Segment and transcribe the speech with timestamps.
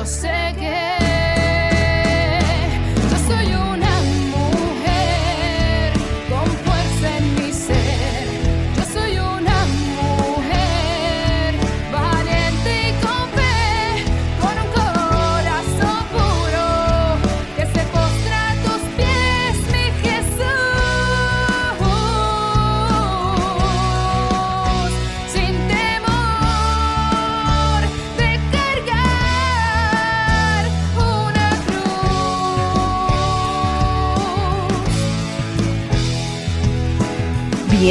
[0.00, 0.99] yo sé que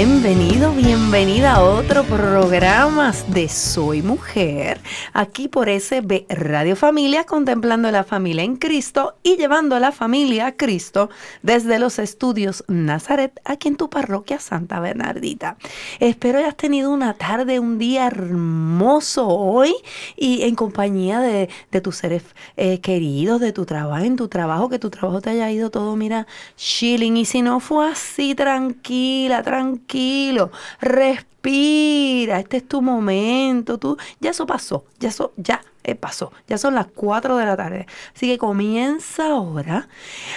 [0.01, 4.79] Bienvenido, bienvenida a otro programa de Soy Mujer,
[5.11, 10.47] aquí por SB Radio Familia, contemplando la familia en Cristo y llevando a la familia
[10.47, 11.09] a Cristo
[11.43, 15.57] desde los estudios Nazaret, aquí en tu parroquia Santa Bernardita.
[15.99, 19.75] Espero hayas tenido una tarde, un día hermoso hoy
[20.15, 21.49] y en compañía de,
[21.81, 22.23] tus seres
[22.55, 25.97] eh, queridos, de tu trabajo, en tu trabajo, que tu trabajo te haya ido todo,
[25.97, 26.25] mira,
[26.55, 27.17] chilling.
[27.17, 29.43] Y si no fue así, tranquila,
[29.89, 36.31] tranquilo, respira, este es tu momento, tú, ya eso pasó, ya eso, ya eh, pasó,
[36.47, 37.87] ya son las 4 de la tarde.
[38.15, 39.87] Así que comienza ahora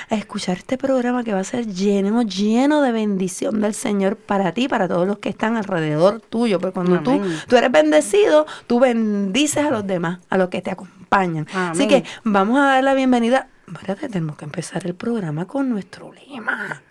[0.08, 4.52] a escuchar este programa que va a ser lleno, lleno de bendición del Señor para
[4.52, 6.58] ti, para todos los que están alrededor tuyo.
[6.58, 7.38] Porque cuando tú, Amén.
[7.46, 11.46] tú eres bendecido, tú bendices a los demás, a los que te acompañan.
[11.52, 13.48] Así que vamos a dar la bienvenida.
[13.66, 16.82] Espérate, tenemos que empezar el programa con nuestro lema.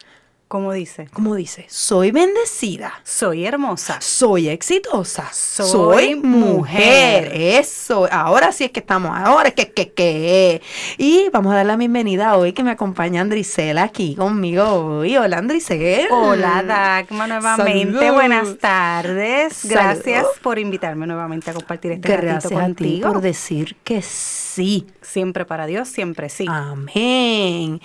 [0.52, 2.92] Como dice, Como dice, soy bendecida.
[3.06, 4.02] soy hermosa.
[4.02, 5.30] Soy exitosa.
[5.32, 7.32] Soy mujer.
[7.34, 8.06] Eso.
[8.12, 9.18] Ahora sí es que estamos.
[9.18, 10.62] Ahora es que, que, que.
[10.98, 15.16] Y vamos a dar la bienvenida hoy que me acompaña Andricela aquí conmigo hoy.
[15.16, 16.14] Hola, Andricela.
[16.14, 18.12] Hola, Dagma, nuevamente.
[18.12, 19.64] Buenas tardes.
[19.64, 23.08] Gracias por invitarme nuevamente a compartir este Gracias ratito a ti contigo.
[23.14, 24.86] por decir que sí.
[25.02, 26.46] Siempre para Dios, siempre sí.
[26.50, 27.80] Amén.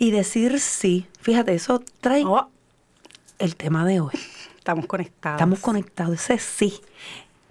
[0.00, 1.06] Y decir sí.
[1.28, 2.48] Fíjate, eso trae Oh,
[3.38, 4.14] el tema de hoy.
[4.56, 5.36] estamos conectados.
[5.36, 6.14] Estamos conectados.
[6.30, 6.80] Ese sí.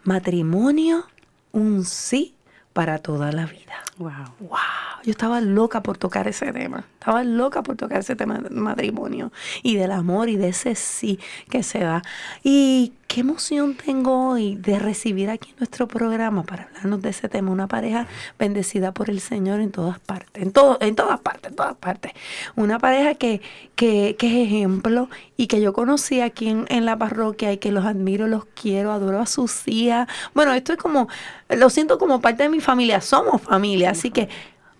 [0.03, 1.05] Matrimonio,
[1.51, 2.33] un sí
[2.73, 3.83] para toda la vida.
[3.99, 4.09] Wow.
[4.39, 4.57] Wow,
[5.03, 6.85] yo estaba loca por tocar ese tema.
[6.99, 9.31] Estaba loca por tocar ese tema del matrimonio
[9.61, 12.01] y del amor y de ese sí que se da.
[12.43, 17.51] Y qué emoción tengo hoy de recibir aquí nuestro programa para hablarnos de ese tema.
[17.51, 18.07] Una pareja
[18.37, 22.11] bendecida por el Señor en todas partes, en, todo, en todas partes, en todas partes.
[22.55, 23.41] Una pareja que,
[23.75, 27.71] que, que es ejemplo y que yo conocí aquí en, en la parroquia y que
[27.71, 30.07] los admiro, los quiero, adoro a sus hijas.
[30.33, 31.07] Bueno, esto es como,
[31.49, 34.27] lo siento como parte de mi familia, somos familia, así que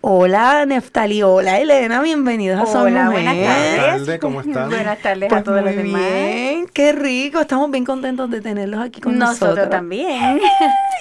[0.00, 3.24] hola Neftali, hola Elena, bienvenidos a Soy Hola, Mujer.
[3.24, 3.76] buenas tardes.
[3.80, 4.68] Buenas tardes, ¿cómo están?
[4.70, 6.00] Buenas tardes Pues a todos muy los demás.
[6.12, 9.70] bien, qué rico, estamos bien contentos de tenerlos aquí con Nosotros, nosotros.
[9.70, 10.40] también.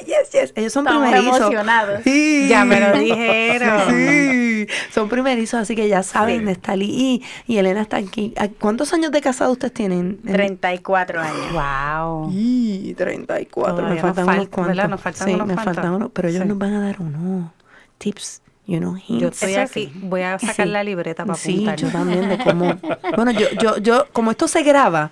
[0.06, 1.38] Yes, yes, ellos son Estamos primerizos.
[1.40, 2.02] emocionados.
[2.04, 2.46] Sí.
[2.48, 3.82] Ya me lo dijeron.
[3.90, 6.46] Sí, son primerizos, así que ya saben, Sí.
[6.46, 8.32] Nestali y, y Elena están aquí.
[8.38, 10.22] ¿A ¿Cuántos años de casado ustedes tienen?
[10.22, 11.52] 34 años.
[11.52, 12.30] Wow.
[12.32, 14.68] Y 34, Todavía me nos faltan falta, unos cuantos.
[14.78, 14.90] ¿verdad?
[14.90, 15.76] Nos faltan sí, unos me cuantos.
[15.76, 16.48] faltan unos, pero ellos Sí.
[16.48, 17.52] nos van a dar unos
[17.98, 19.22] tips, you know, hints.
[19.22, 19.86] Yo estoy aquí.
[19.94, 20.00] sí.
[20.04, 20.72] Voy a sacar Sí.
[20.72, 21.76] la libreta para Sí, apuntar.
[21.78, 22.76] yo también de cómo.
[23.16, 25.12] bueno, yo, yo, yo, como esto se graba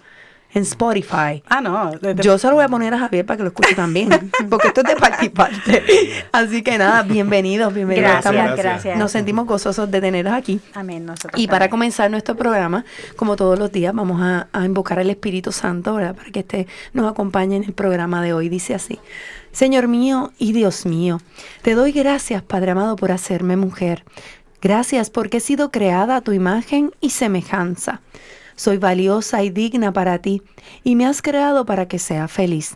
[0.53, 1.91] en Spotify, Ah, no.
[1.99, 4.07] de- de- yo se lo voy a poner a Javier para que lo escuche también,
[4.49, 5.83] porque esto es de parte y parte.
[6.31, 8.09] Así que nada, bienvenidos, bienvenidos.
[8.11, 8.97] Gracias, Estamos- gracias.
[8.97, 10.61] Nos sentimos gozosos de tenerlos aquí.
[10.73, 11.05] Amén.
[11.05, 12.85] Nosotros Y para comenzar nuestro programa,
[13.17, 16.15] como todos los días, vamos a, a invocar al Espíritu Santo, ¿verdad?
[16.15, 18.47] Para que este nos acompañe en el programa de hoy.
[18.47, 18.99] Dice así,
[19.55, 21.21] Señor mío y Dios mío,
[21.61, 24.03] te doy gracias, Padre amado, por hacerme mujer.
[24.61, 28.01] Gracias porque he sido creada a tu imagen y semejanza.
[28.57, 30.41] Soy valiosa y digna para ti
[30.83, 32.75] y me has creado para que sea feliz.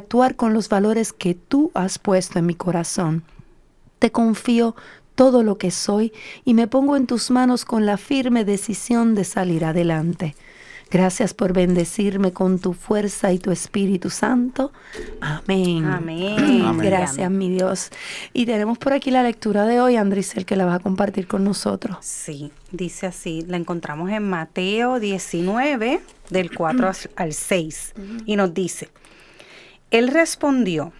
[0.01, 3.23] actuar con los valores que tú has puesto en mi corazón.
[3.99, 4.75] Te confío
[5.13, 6.11] todo lo que soy
[6.43, 10.35] y me pongo en tus manos con la firme decisión de salir adelante.
[10.89, 14.73] Gracias por bendecirme con tu fuerza y tu Espíritu Santo.
[15.21, 15.85] Amén.
[15.85, 16.63] Amén.
[16.65, 16.77] Amén.
[16.79, 17.91] Gracias, mi Dios.
[18.33, 21.45] Y tenemos por aquí la lectura de hoy, Andrisel, que la va a compartir con
[21.45, 21.97] nosotros.
[22.01, 27.93] Sí, dice así, la encontramos en Mateo 19, del 4 al 6,
[28.25, 28.89] y nos dice,
[29.91, 30.93] Él respondió,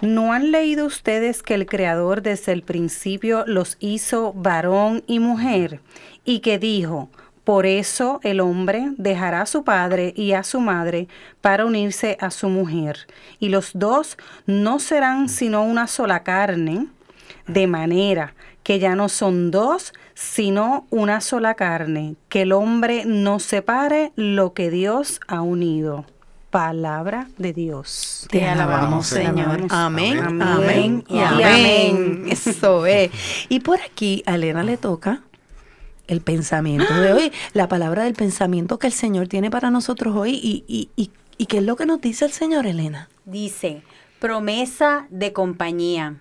[0.00, 5.80] ¿No han leído ustedes que el Creador desde el principio los hizo varón y mujer?
[6.24, 7.10] Y que dijo,
[7.44, 11.06] por eso el hombre dejará a su padre y a su madre
[11.42, 13.06] para unirse a su mujer,
[13.38, 14.16] y los dos
[14.46, 16.86] no serán sino una sola carne,
[17.46, 23.38] de manera que ya no son dos, sino una sola carne, que el hombre no
[23.38, 26.06] separe lo que Dios ha unido.
[26.54, 28.28] Palabra de Dios.
[28.30, 29.40] Te alabamos, Señor.
[29.40, 29.72] alabamos.
[29.72, 30.40] Amén, Amén.
[30.40, 31.46] amén y Y amén.
[31.48, 32.24] amén.
[32.30, 33.10] Eso es.
[33.48, 35.24] Y por aquí a Elena le toca
[36.06, 40.34] el pensamiento de hoy, la palabra del pensamiento que el Señor tiene para nosotros hoy.
[40.40, 43.08] ¿Y, y, y, y qué es lo que nos dice el Señor, Elena?
[43.24, 43.82] Dice,
[44.20, 46.18] promesa de compañía,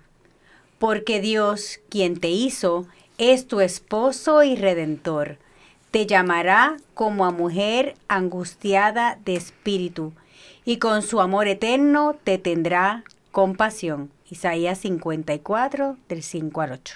[0.80, 2.88] porque Dios, quien te hizo,
[3.20, 5.38] es tu esposo y redentor.
[5.92, 10.12] Te llamará como a mujer angustiada de espíritu,
[10.66, 14.10] y con su amor eterno te tendrá compasión.
[14.30, 16.96] Isaías 54, del 5 al 8.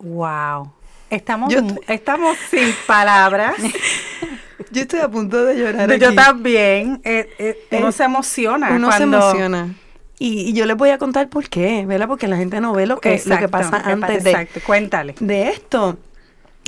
[0.00, 0.72] Wow.
[1.10, 3.54] Estamos, Yo estamos sin palabras.
[4.70, 5.98] Yo estoy a punto de llorar.
[5.98, 6.16] Yo aquí.
[6.16, 7.00] también.
[7.04, 8.70] eh, eh, uno Eh, se emociona.
[8.72, 9.74] Uno se emociona.
[10.18, 12.06] Y, y yo les voy a contar por qué, ¿verdad?
[12.06, 15.14] Porque la gente no ve lo que, lo que pasa antes de, Exacto, cuéntale.
[15.18, 15.98] de esto.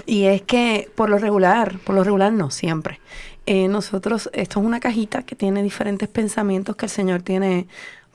[0.07, 2.99] Y es que por lo regular, por lo regular no, siempre.
[3.47, 7.67] Eh, nosotros, esto es una cajita que tiene diferentes pensamientos que el Señor tiene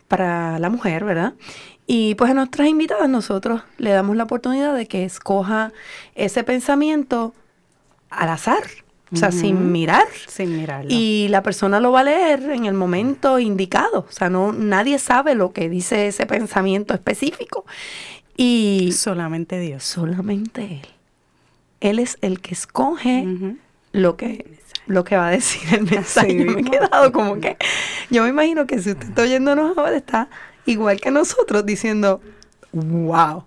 [0.07, 1.33] para la mujer, ¿verdad?
[1.85, 5.71] Y pues a nuestras invitadas nosotros le damos la oportunidad de que escoja
[6.15, 7.33] ese pensamiento
[8.09, 8.63] al azar,
[9.11, 10.07] o sea, sin mirar.
[10.27, 10.89] Sin mirarlo.
[10.91, 14.05] Y la persona lo va a leer en el momento indicado.
[14.07, 17.65] O sea, no, nadie sabe lo que dice ese pensamiento específico.
[18.37, 19.83] Y solamente Dios.
[19.83, 20.87] solamente Él.
[21.81, 23.25] Él es el que escoge
[23.93, 24.58] lo que
[24.89, 26.35] lo que va a decir el mensaje.
[26.35, 27.57] Yo me he quedado como que.
[28.09, 30.29] Yo me imagino que si usted está oyéndonos ahora, está
[30.65, 32.21] igual que nosotros diciendo,
[32.73, 33.45] wow.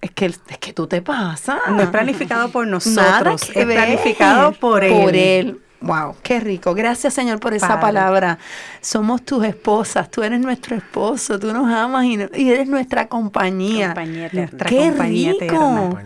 [0.00, 1.58] Es que, es que tú te pasas.
[1.68, 3.76] No es planificado por nosotros, es ver.
[3.76, 4.92] planificado por él.
[4.92, 5.60] Por él.
[5.80, 6.74] Wow, qué rico.
[6.74, 7.80] Gracias, Señor, por esa Padre.
[7.80, 8.38] palabra.
[8.80, 13.88] Somos tus esposas, tú eres nuestro esposo, tú nos amas y, eres nuestra compañía.
[13.88, 14.30] Compañía.
[14.32, 15.98] Nuestra Qué compañía rico.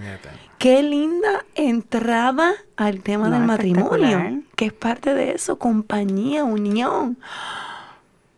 [0.61, 7.17] Qué linda entrada al tema No, del matrimonio, que es parte de eso, compañía, unión.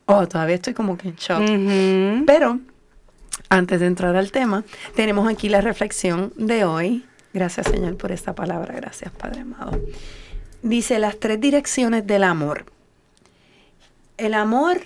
[0.07, 2.25] Oh, todavía estoy como que en shock.
[2.25, 2.61] Pero
[3.49, 4.63] antes de entrar al tema,
[4.95, 7.05] tenemos aquí la reflexión de hoy.
[7.35, 8.73] Gracias, Señor, por esta palabra.
[8.73, 9.81] Gracias, Padre amado.
[10.63, 12.67] Dice las tres direcciones del amor.
[14.17, 14.81] El amor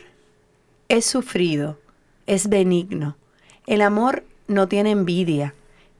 [0.88, 1.78] es sufrido,
[2.26, 3.18] es benigno.
[3.66, 5.52] El amor no tiene envidia.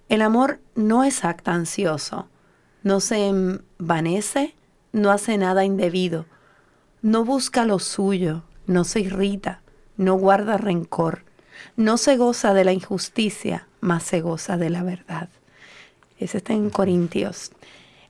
[0.08, 2.28] El amor no es actancioso.
[2.82, 4.54] No se envanece,
[4.92, 6.26] no hace nada indebido.
[7.02, 9.60] No busca lo suyo, no se irrita,
[9.96, 11.24] no guarda rencor.
[11.74, 15.28] No se goza de la injusticia, mas se goza de la verdad.
[16.18, 17.50] Ese está en Corintios.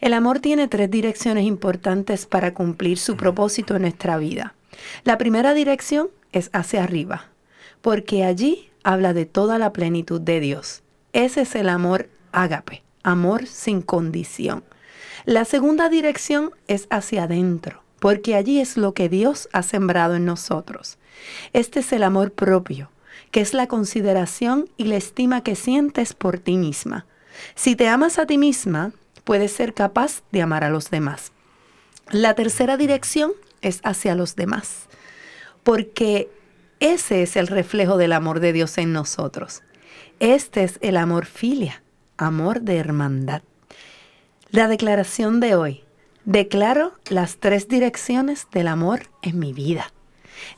[0.00, 4.54] El amor tiene tres direcciones importantes para cumplir su propósito en nuestra vida.
[5.04, 7.30] La primera dirección es hacia arriba,
[7.80, 10.82] porque allí habla de toda la plenitud de Dios.
[11.16, 14.64] Ese es el amor ágape, amor sin condición.
[15.24, 20.26] La segunda dirección es hacia adentro, porque allí es lo que Dios ha sembrado en
[20.26, 20.98] nosotros.
[21.54, 22.90] Este es el amor propio,
[23.30, 27.06] que es la consideración y la estima que sientes por ti misma.
[27.54, 28.92] Si te amas a ti misma,
[29.24, 31.32] puedes ser capaz de amar a los demás.
[32.10, 34.86] La tercera dirección es hacia los demás,
[35.62, 36.28] porque
[36.78, 39.62] ese es el reflejo del amor de Dios en nosotros.
[40.18, 41.82] Este es el amor filia,
[42.16, 43.42] amor de hermandad.
[44.50, 45.84] La declaración de hoy.
[46.24, 49.92] Declaro las tres direcciones del amor en mi vida.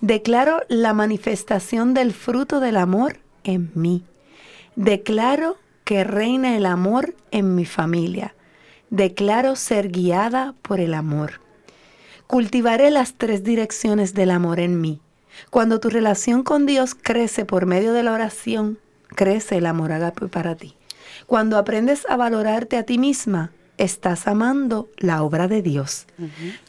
[0.01, 4.05] Declaro la manifestación del fruto del amor en mí.
[4.77, 8.37] Declaro que reina el amor en mi familia.
[8.91, 11.41] Declaro ser guiada por el amor.
[12.29, 15.01] Cultivaré las tres direcciones del amor en mí.
[15.51, 20.29] Cuando tu relación con Dios crece por medio de la oración, crece el amor agape
[20.29, 20.77] para ti.
[21.27, 26.07] Cuando aprendes a valorarte a ti misma, estás amando la obra de Dios.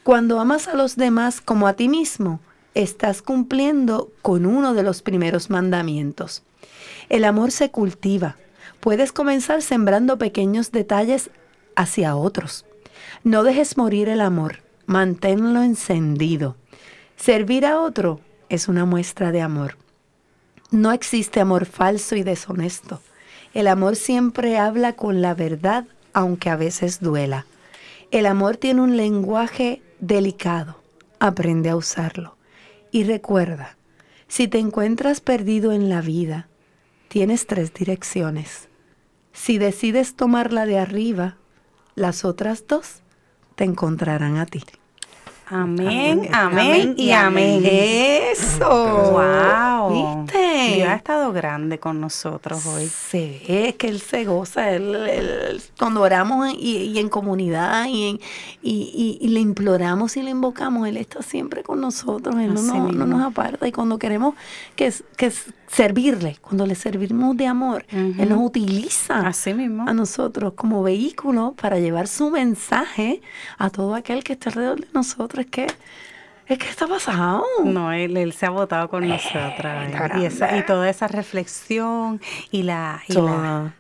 [0.03, 2.39] Cuando amas a los demás como a ti mismo,
[2.75, 6.43] estás cumpliendo con uno de los primeros mandamientos.
[7.09, 8.37] El amor se cultiva.
[8.79, 11.31] Puedes comenzar sembrando pequeños detalles
[11.75, 12.65] hacia otros.
[13.23, 16.55] No dejes morir el amor, manténlo encendido.
[17.17, 19.77] Servir a otro es una muestra de amor.
[20.71, 23.01] No existe amor falso y deshonesto.
[23.53, 27.45] El amor siempre habla con la verdad, aunque a veces duela.
[28.11, 30.79] El amor tiene un lenguaje delicado.
[31.19, 32.35] Aprende a usarlo.
[32.91, 33.77] Y recuerda,
[34.27, 36.47] Si te encuentras perdido en la vida,
[37.07, 38.69] tienes tres direcciones.
[39.33, 41.37] Si decides tomar la de arriba,
[41.95, 43.01] las otras dos
[43.55, 44.63] te encontrarán a ti.
[45.47, 47.63] Amén, amén, y amén.
[47.65, 48.69] Eso.
[48.69, 50.25] Wow.
[50.25, 50.38] ¿Viste?
[50.75, 52.87] Dios ha estado grande con nosotros hoy.
[52.87, 58.09] Se ve que Él se goza, él, él- cuando oramos y, y en comunidad y,
[58.09, 58.19] en-
[58.61, 63.21] y, le imploramos y le invocamos, Él está siempre con nosotros, Él no, no nos
[63.23, 64.35] aparta y cuando queremos
[64.75, 65.31] que, que
[65.67, 67.85] servirle, cuando le servimos de amor.
[67.91, 69.87] Él nos utiliza Así mismo.
[69.87, 73.21] a nosotros como vehículo para llevar su mensaje
[73.57, 75.45] a todo aquel que está alrededor de nosotros.
[75.45, 75.67] Es que,
[76.49, 77.43] es que está pasado.
[77.63, 79.87] No, él, él se ha votado con nosotras.
[79.93, 82.19] está Y, esa- y toda esa reflexión
[82.51, 83.01] y la...
[83.07, 83.73] Y la, Toda.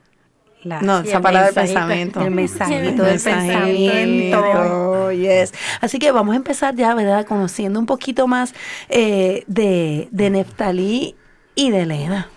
[0.63, 1.79] la- No, esa palabra del mensajito.
[1.79, 2.21] pensamiento.
[2.21, 5.11] El mensajito El del pensamiento.
[5.11, 5.53] yes.
[5.81, 7.25] Así que vamos a empezar ya, ¿verdad?
[7.25, 8.53] Conociendo un poquito más
[8.89, 11.15] eh, de, de Neftalí
[11.55, 12.27] y de Leda.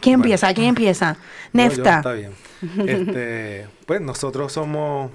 [0.00, 0.26] ¿Quién Bueno.
[0.26, 0.54] empieza?
[0.54, 1.12] ¿Quién empieza?
[1.52, 1.96] No, yo, Nefta.
[1.96, 2.32] está bien.
[2.86, 5.10] Este, pues nosotros somos.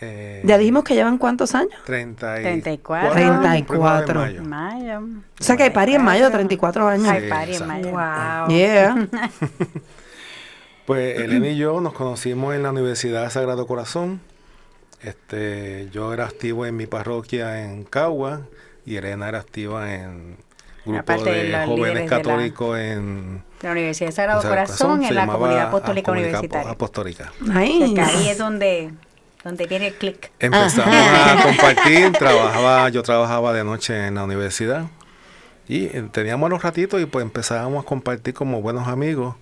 [0.00, 1.72] Eh, ya dijimos que llevan cuántos años.
[1.84, 3.12] 30 y 34.
[3.12, 3.66] 34.
[3.66, 4.44] primero de mayo.
[4.44, 5.00] Mayo.
[5.40, 7.08] O sea que hay pari en mayo, 34 años.
[7.08, 7.90] Hay Sí, pari en mayo.
[7.90, 8.48] Wow.
[8.48, 9.08] Yeah.
[10.86, 14.20] Pues Elena y yo nos conocimos en la Universidad de Sagrado Corazón.
[15.02, 18.42] Este, yo era activo en mi parroquia en Cagua
[18.84, 20.36] y Elena era activa en
[20.84, 25.14] grupo de jóvenes de la- católicos en La Universidad de Sagrado Sagrado Corazón, se en
[25.16, 26.70] la comunidad apostólica universitaria.
[26.70, 27.32] Apostólica.
[27.52, 27.94] Ahí
[28.30, 28.92] es donde,
[29.46, 30.32] donde viene el clic.
[30.40, 34.86] Empezamos a compartir, trabajaba, yo trabajaba de noche en la universidad.
[35.68, 39.36] Y eh, teníamos los ratitos y pues empezábamos a compartir como buenos amigos.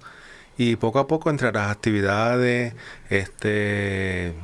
[0.58, 2.74] Y poco a poco entre las actividades,
[3.08, 4.34] este,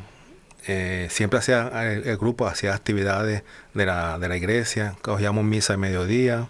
[0.66, 5.74] eh, siempre hacía el, el grupo hacía actividades de la, de la iglesia, cogíamos misa
[5.74, 6.48] al mediodía,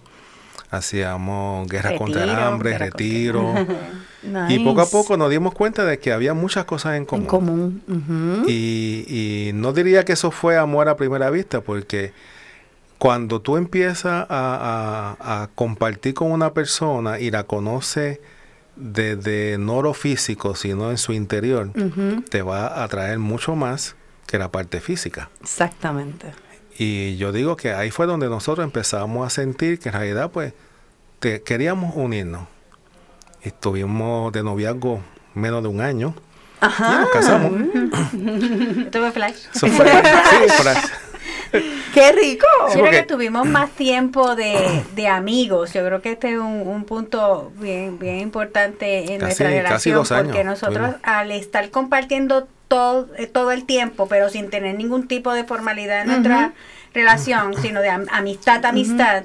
[0.71, 2.31] hacíamos guerra contra el
[2.79, 3.77] Retiro, hambre, contra
[4.51, 7.23] y poco a poco nos dimos cuenta de que había muchas cosas en común.
[7.25, 8.45] En común.
[8.49, 12.13] Y, y no diría que eso fue amor a primera vista, porque
[12.99, 18.19] cuando tú empiezas a, a- a compartir con una persona y la conoces
[18.77, 21.71] desde no lo físico, sino en su interior,
[22.29, 23.97] te va a atraer mucho más
[24.27, 25.29] que la parte física.
[25.41, 26.33] Exactamente.
[26.79, 30.53] Y yo digo que ahí fue donde nosotros empezamos a sentir que en realidad pues
[31.19, 32.47] te- queríamos unirnos.
[33.43, 35.01] Estuvimos de noviazgo
[35.35, 36.15] menos de un año
[36.61, 37.01] y Ajá.
[37.01, 37.53] nos casamos.
[38.13, 39.37] Yo tuve flash.
[39.53, 40.83] Fue, sí, fra-
[41.95, 42.47] ¡Qué rico!
[42.61, 45.73] Yo Sí, creo porque- que tuvimos más tiempo de, de amigos.
[45.73, 49.91] Yo creo que este es un, un punto bien, bien importante en Casi- nuestra casi
[49.91, 49.95] relación.
[49.97, 51.01] dos años porque nosotros tuvimos.
[51.03, 56.03] al estar compartiendo todo, eh, todo el tiempo, pero sin tener ningún tipo de formalidad
[56.03, 56.53] en nuestra
[56.95, 59.25] relación, sino de am- amistad a amistad,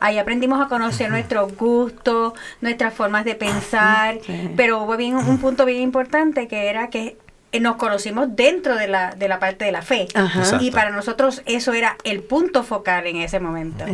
[0.00, 4.50] ahí aprendimos a conocer nuestros gustos, nuestras formas de pensar, Sí.
[4.56, 7.16] pero hubo bien, un punto bien importante que era que
[7.60, 10.08] nos conocimos dentro de la, de la parte de la fe.
[10.14, 10.58] Ajá.
[10.60, 13.84] Y para nosotros eso era el punto focal en ese momento.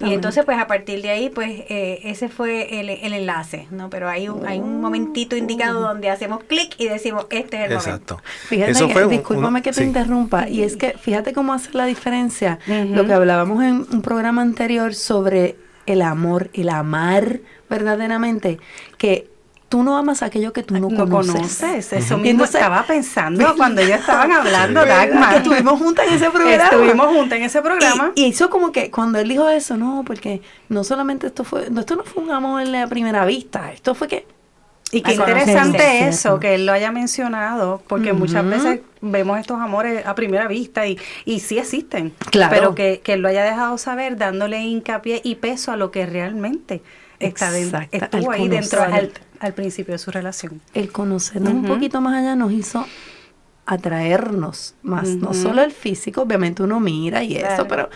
[0.00, 3.90] Y entonces pues a partir de ahí pues eh, ese fue el, el enlace, ¿no?
[3.90, 7.76] Pero hay un, hay un momentito indicado donde hacemos clic y decimos este es el
[7.76, 8.14] momento.
[8.16, 8.22] Exacto.
[8.48, 9.84] Fíjate, Eso fue un- discúlpame uno- que te sí.
[9.84, 12.94] interrumpa, y es que fíjate cómo hace la diferencia Ujú.
[12.94, 18.58] lo que hablábamos en un programa anterior sobre el amor, el amar verdaderamente,
[18.98, 19.29] que
[19.70, 21.32] tú no amas aquello que tú no, No conoces.
[21.32, 21.92] conoces.
[21.94, 24.84] Eso mismo Entonces- estaba pensando cuando ellos estaban hablando.
[24.84, 25.30] Dagmar.
[25.30, 26.64] Que estuvimos juntas en ese programa.
[26.64, 28.12] Estuvimos juntas en ese programa.
[28.14, 31.70] Y, y hizo como que cuando él dijo eso, no, porque no solamente esto fue,
[31.70, 34.26] no, esto no fue un amor en la primera vista, esto fue que
[34.92, 40.04] Y qué interesante eso, que él lo haya mencionado, porque muchas veces vemos estos amores
[40.04, 42.12] a primera vista y, y sí existen.
[42.32, 42.50] Claro.
[42.52, 46.06] Pero que, que él lo haya dejado saber, dándole hincapié y peso a lo que
[46.06, 46.82] realmente
[47.20, 50.60] está den- Exacto, estuvo ahí dentro al, al principio de su relación.
[50.74, 52.86] el conocernos un poquito más allá nos hizo
[53.66, 57.88] atraernos más, no solo el físico, obviamente uno mira y eso, pero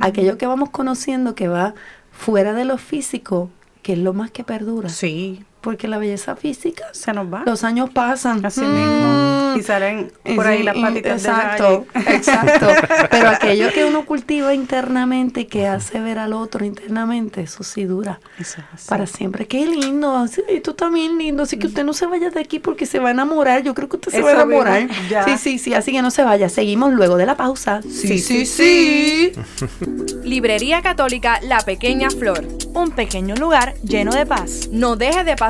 [0.00, 1.74] aquello que vamos conociendo que va
[2.10, 3.50] fuera de lo físico,
[3.82, 7.42] que es lo más que perdura, Sí, porque la belleza física, se nos va.
[7.46, 8.74] los años pasan, Así Mm.
[8.74, 9.54] mismo.
[9.58, 12.66] Y salen por ahí Sí, las y- patitas de exacto, exacto.
[13.10, 18.20] Pero aquello que uno cultiva internamente, que hace ver al otro internamente, eso sí dura
[18.38, 18.88] Eso es así.
[18.88, 19.46] para siempre.
[19.48, 21.42] Qué lindo, sí, esto está bien lindo.
[21.42, 23.62] Así que usted no se vaya de aquí porque se va a enamorar.
[23.64, 24.88] Yo creo que usted se va a enamorar.
[25.10, 25.24] ya.
[25.24, 26.48] Sí, sí, sí, así que no se vaya.
[26.48, 27.80] Seguimos luego de la pausa.
[27.82, 29.32] Sí, sí, sí.
[30.22, 32.46] Librería Católica La Pequeña Flor.
[32.72, 34.68] Un pequeño lugar lleno de paz.
[34.70, 35.49] No deje de pasar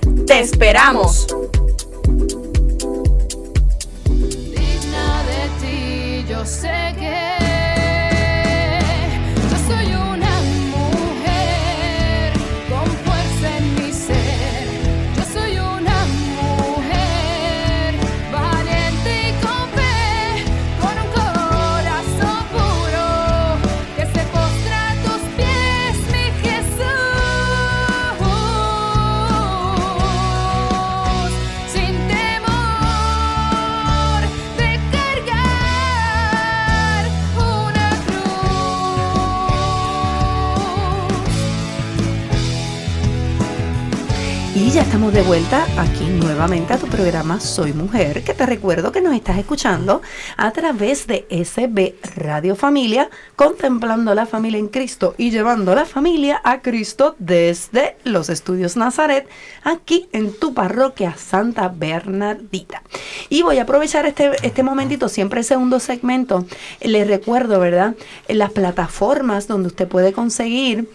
[0.27, 1.27] ¡Te esperamos!
[4.05, 7.40] digna de ti, yo sé que
[44.73, 49.01] ya estamos de vuelta aquí nuevamente a tu programa Soy Mujer, que te recuerdo que
[49.01, 50.01] nos estás escuchando
[50.37, 56.39] a través de SB Radio Familia, contemplando la familia en Cristo y llevando la familia
[56.45, 59.27] a Cristo desde los estudios Nazaret,
[59.63, 62.81] aquí en tu parroquia Santa Bernardita.
[63.27, 66.45] Y voy a aprovechar este, este momentito, siempre el segundo segmento,
[66.79, 67.95] les recuerdo, ¿verdad?
[68.29, 70.87] Las plataformas donde usted puede conseguir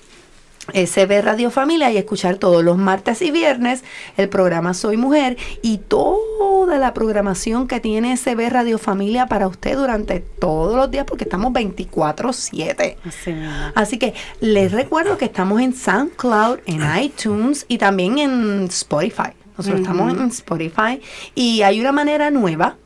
[0.73, 3.85] SB Radio Familia y escuchar todos los martes y viernes
[4.17, 9.77] el programa Soy Mujer y toda la programación que tiene SB Radio Familia para usted
[9.77, 12.97] durante todos los días porque estamos 24/7.
[13.05, 13.35] Así.
[13.75, 19.33] Así que les recuerdo que estamos en SoundCloud, en iTunes y también en Spotify.
[19.57, 21.01] Nosotros estamos en Spotify
[21.35, 22.77] y hay una manera nueva.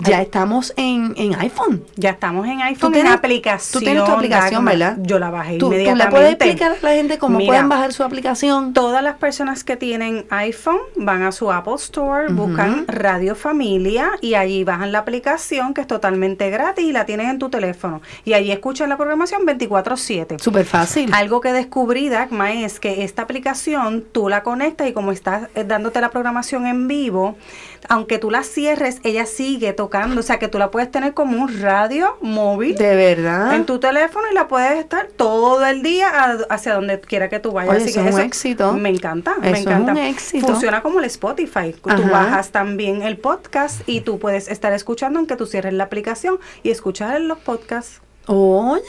[0.00, 1.84] Ya estamos en, en iPhone.
[1.96, 3.72] Ya estamos en iPhone, tienes- en aplicación.
[3.80, 4.64] tú tienes tu aplicación.
[4.64, 4.96] ¿verdad?
[5.00, 6.04] Yo la bajé ¿Tú, tú inmediatamente.
[6.04, 8.72] le puedes explicar a la gente cómo Mira, pueden bajar su aplicación?
[8.72, 14.34] Todas las personas que tienen iPhone van a su Apple Store, buscan Radio Familia y
[14.34, 18.00] allí bajan la aplicación que es totalmente gratis y la tienes en tu teléfono.
[18.24, 20.38] Y allí escuchan la programación 24/7.
[20.38, 21.10] Súper fácil.
[21.12, 25.64] Algo que descubrí, Dagma, es que esta aplicación tú la conectas y como estás eh,
[25.64, 27.36] dándote la programación en vivo,
[27.88, 30.20] aunque tú la cierres, ella sigue tocando.
[30.20, 33.54] O sea, que tú la puedes tener como un radio móvil De verdad.
[33.54, 37.38] en tu teléfono y la puedes estar todo el día a- hacia donde quiera que
[37.38, 37.74] tú vayas.
[37.74, 38.72] Oye, Así eso que es un éxito.
[38.74, 39.92] Me encanta, Eso me es encanta.
[39.92, 40.46] un éxito.
[40.46, 41.74] Funciona como el Spotify.
[41.82, 42.10] Tú Ajá.
[42.10, 46.70] bajas también el podcast y tú puedes estar escuchando aunque tú cierres la aplicación y
[46.70, 48.00] escuchar los podcasts.
[48.30, 48.82] Oye,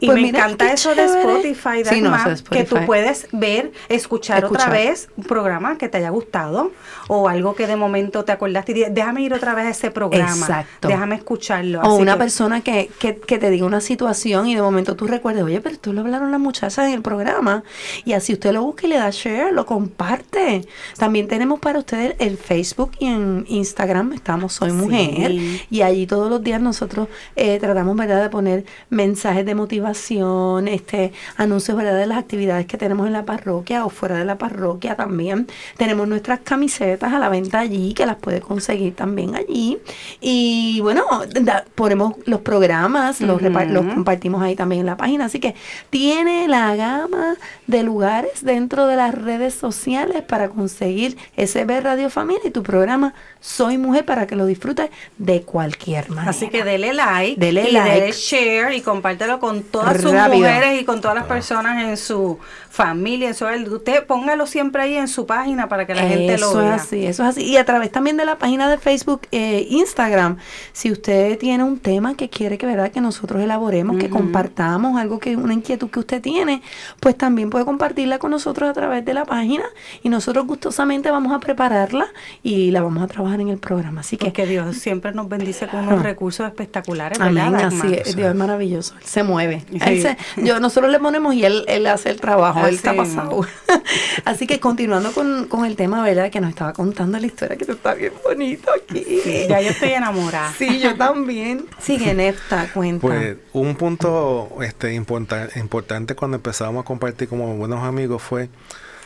[0.00, 1.04] Y pues me mira encanta eso de.
[1.04, 2.12] Spotify, Sí, no,
[2.50, 6.72] que tú puedes ver, escuchar, otra vez un programa que te haya gustado
[7.08, 10.30] o algo que de momento te acordaste y déjame ir otra vez a ese programa.
[10.32, 10.88] Exacto.
[10.88, 11.80] Déjame escucharlo.
[11.80, 14.96] O Así una que- persona que, que, que te diga una situación y de momento
[14.96, 17.62] tú recuerdes, oye, pero tú lo hablaron las muchachas en el programa.
[18.04, 20.66] Y así usted lo busca y le da share, lo comparte.
[20.98, 25.30] También tenemos para ustedes el Facebook y en Instagram estamos Soy Mujer.
[25.30, 25.62] Sí.
[25.70, 31.12] Y allí todos los días nosotros eh, tratamos, ¿verdad?, de poner mensajes de motivación, este
[31.36, 34.96] anuncios, ¿verdad?, de las actividades que tenemos en la parroquia o fuera de la parroquia
[34.96, 35.46] también.
[35.76, 39.78] Tenemos nuestras camisetas a la venta allí, que las puede conseguir también allí.
[40.20, 41.04] Y bueno,
[41.42, 43.74] da- ponemos los programas, los, repa- Ujú.
[43.74, 45.26] los compartimos ahí también en la página.
[45.26, 45.54] Así que
[45.90, 52.42] tiene la gama de lugares dentro de las redes sociales para conseguir SB Radio Familia
[52.46, 56.30] y tu programa Soy Mujer para que lo disfrutes de cualquier manera.
[56.30, 58.00] Así que dele like, Dele y like.
[58.00, 62.38] dele share y compártelo con todas sus mujeres y con todas las personas en su
[62.70, 63.58] familia, su hogar.
[63.68, 66.76] Usted póngalo siempre ahí en su página para que la gente lo Eso vea.
[66.76, 67.42] es así, eso es así.
[67.44, 70.36] Y a través también de la página de Facebook, eh, Instagram,
[70.72, 75.18] si usted tiene un tema que quiere que verdad que nosotros elaboremos, que compartamos algo
[75.18, 76.62] que una inquietud que usted tiene,
[77.00, 79.64] pues también puede compartirla con nosotros a través de la página
[80.02, 82.06] y nosotros gustosamente vamos a prepararla
[82.42, 84.00] y la vamos a trabajar en el programa.
[84.02, 87.46] Así que Porque Dios siempre nos bendice con unos recursos espectaculares, ¿verdad?
[87.46, 89.64] Amén, así es, Dios es maravilloso, Él se mueve.
[89.70, 89.78] Sí.
[89.84, 92.98] Él se- yo, nosotros le ponemos y él, él hace el trabajo, él está Así
[92.98, 93.40] pasado.
[94.24, 96.30] así que continuando con, con el tema, ¿verdad?
[96.30, 99.04] Que nos estaba contando la historia, que está bien bonito aquí.
[99.24, 100.52] Sí, ya yo estoy enamorada.
[100.58, 101.66] Sí, yo también.
[101.80, 103.06] Sigue, Nefta, cuenta.
[103.06, 108.48] Pues un punto este, importa- importante cuando empezamos a compartir como buenos amigos fue,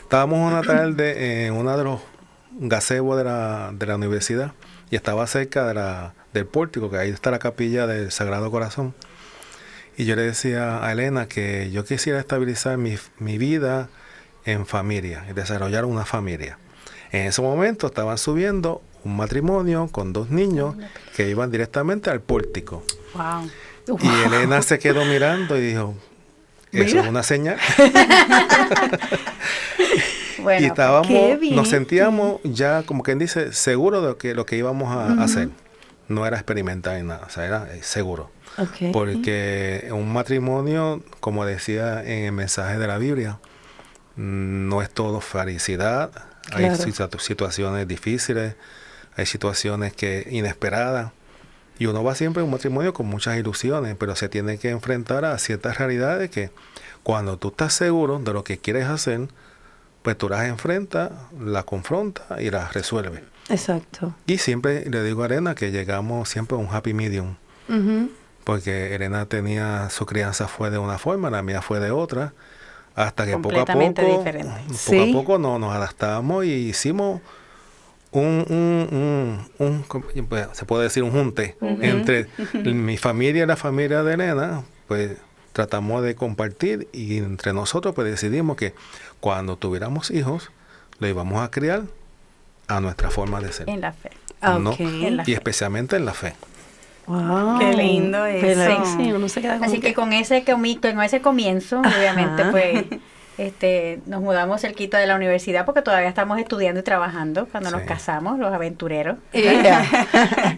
[0.03, 2.01] estábamos una tarde en uno de los
[2.59, 4.53] gazebos de la, de la universidad
[4.91, 8.95] y estaba cerca de la, del pórtico, que ahí está la capilla del Sagrado Corazón.
[9.97, 13.89] Y yo le decía a Elena que yo quisiera estabilizar mi, mi vida
[14.45, 16.59] en familia y desarrollar una familia.
[17.13, 20.75] En ese momento estaban subiendo un matrimonio con dos niños
[21.15, 22.83] que iban directamente al pórtico.
[23.15, 23.99] Wow.
[24.01, 25.95] Y Elena se quedó mirando y dijo,
[26.73, 27.03] Eso Mira.
[27.03, 27.59] es una señal.
[30.45, 31.11] Bueno, y estábamos,
[31.53, 35.49] nos sentíamos ya, como quien dice, seguros de que lo que íbamos a hacer.
[36.07, 38.31] No era experimentar ni nada, o sea, era eh, seguro.
[38.93, 43.39] Porque un matrimonio, como decía en el mensaje de la Biblia,
[44.17, 46.11] no es todo felicidad.
[46.53, 46.71] Hay
[47.19, 48.55] situaciones difíciles,
[49.17, 51.13] hay situaciones que inesperadas.
[51.79, 55.25] Y uno va siempre a un matrimonio con muchas ilusiones, pero se tiene que enfrentar
[55.25, 56.51] a ciertas realidades que
[57.03, 59.29] cuando tú estás seguro de lo que quieres hacer,
[60.03, 63.23] pues tú las enfrentas, las confrontas y las resuelves.
[63.49, 64.15] Exacto.
[64.27, 67.37] Y siempre le digo a Arena que llegamos siempre a un happy medium
[67.69, 68.11] Ujú.
[68.45, 72.33] Porque Elena tenía su crianza fue de una forma, la mía fue de otra,
[72.95, 74.53] hasta que poco a poco, diferente.
[74.69, 75.11] poco Sí.
[75.11, 77.21] a poco no, nos adaptamos y hicimos
[78.13, 78.89] un, un,
[79.59, 80.05] un, un- ¿cómo
[80.53, 82.29] se puede decir un junte entre
[82.65, 85.17] mi familia y la familia de Elena, pues
[85.53, 88.75] tratamos de compartir y entre nosotros pues decidimos que
[89.21, 90.51] cuando tuviéramos hijos,
[91.01, 91.83] lo íbamos a criar
[92.69, 93.69] a nuestra forma de ser.
[93.69, 94.11] en la fe.
[94.61, 94.81] No, ok.
[94.81, 96.35] En la y especialmente en la fe.
[97.07, 97.59] Wow.
[97.59, 98.97] Qué lindo ¿Verdad eso.
[98.97, 101.99] Sí, uno se queda Así que con ese, comi- con ese comienzo, Ajá.
[101.99, 102.85] obviamente, pues
[103.39, 107.83] este, nos mudamos cerquita de la universidad porque todavía estamos estudiando y trabajando cuando nos
[107.83, 109.17] casamos, los aventureros.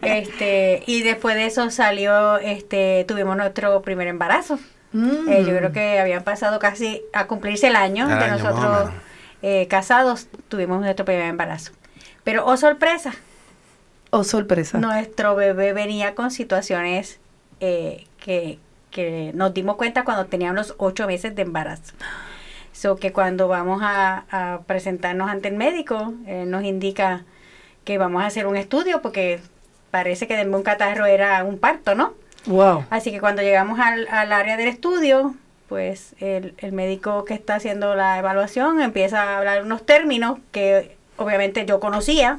[0.02, 4.58] Este Y después de eso salió, este tuvimos nuestro primer embarazo.
[4.92, 5.28] Mm.
[5.28, 8.90] Eh, yo creo que habían pasado casi a cumplirse el año El de año, nosotros
[9.42, 11.72] eh, casados, tuvimos nuestro primer embarazo.
[12.24, 13.12] Pero, oh sorpresa,
[14.10, 14.78] Oh, sorpresa.
[14.78, 17.18] nuestro bebé venía con situaciones
[17.60, 18.58] eh, que,
[18.90, 21.94] que nos dimos cuenta cuando teníamos ocho meses de embarazo.
[22.72, 27.24] So que cuando vamos a, a presentarnos ante el médico, eh, nos indica
[27.84, 29.40] que vamos a hacer un estudio porque
[29.90, 32.14] parece que denme un catarro era un parto, ¿no?
[32.46, 32.84] Wow.
[32.90, 35.34] Así que cuando llegamos al, al área del estudio,
[35.68, 40.96] pues el, el médico que está haciendo la evaluación empieza a hablar unos términos que
[41.16, 42.38] obviamente yo conocía.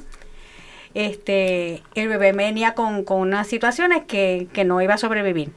[0.97, 5.51] Este, el bebé venía con, con unas situaciones que, que no iba a sobrevivir.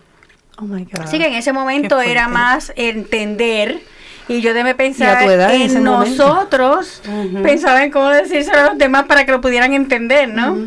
[0.58, 1.00] Oh my God.
[1.00, 3.78] Así que en ese momento era más entender
[4.28, 7.00] y yo debe pensar edad, en nosotros,
[7.42, 10.58] pensaba en cómo decírselo a los demás para que lo pudieran entender, ¿no?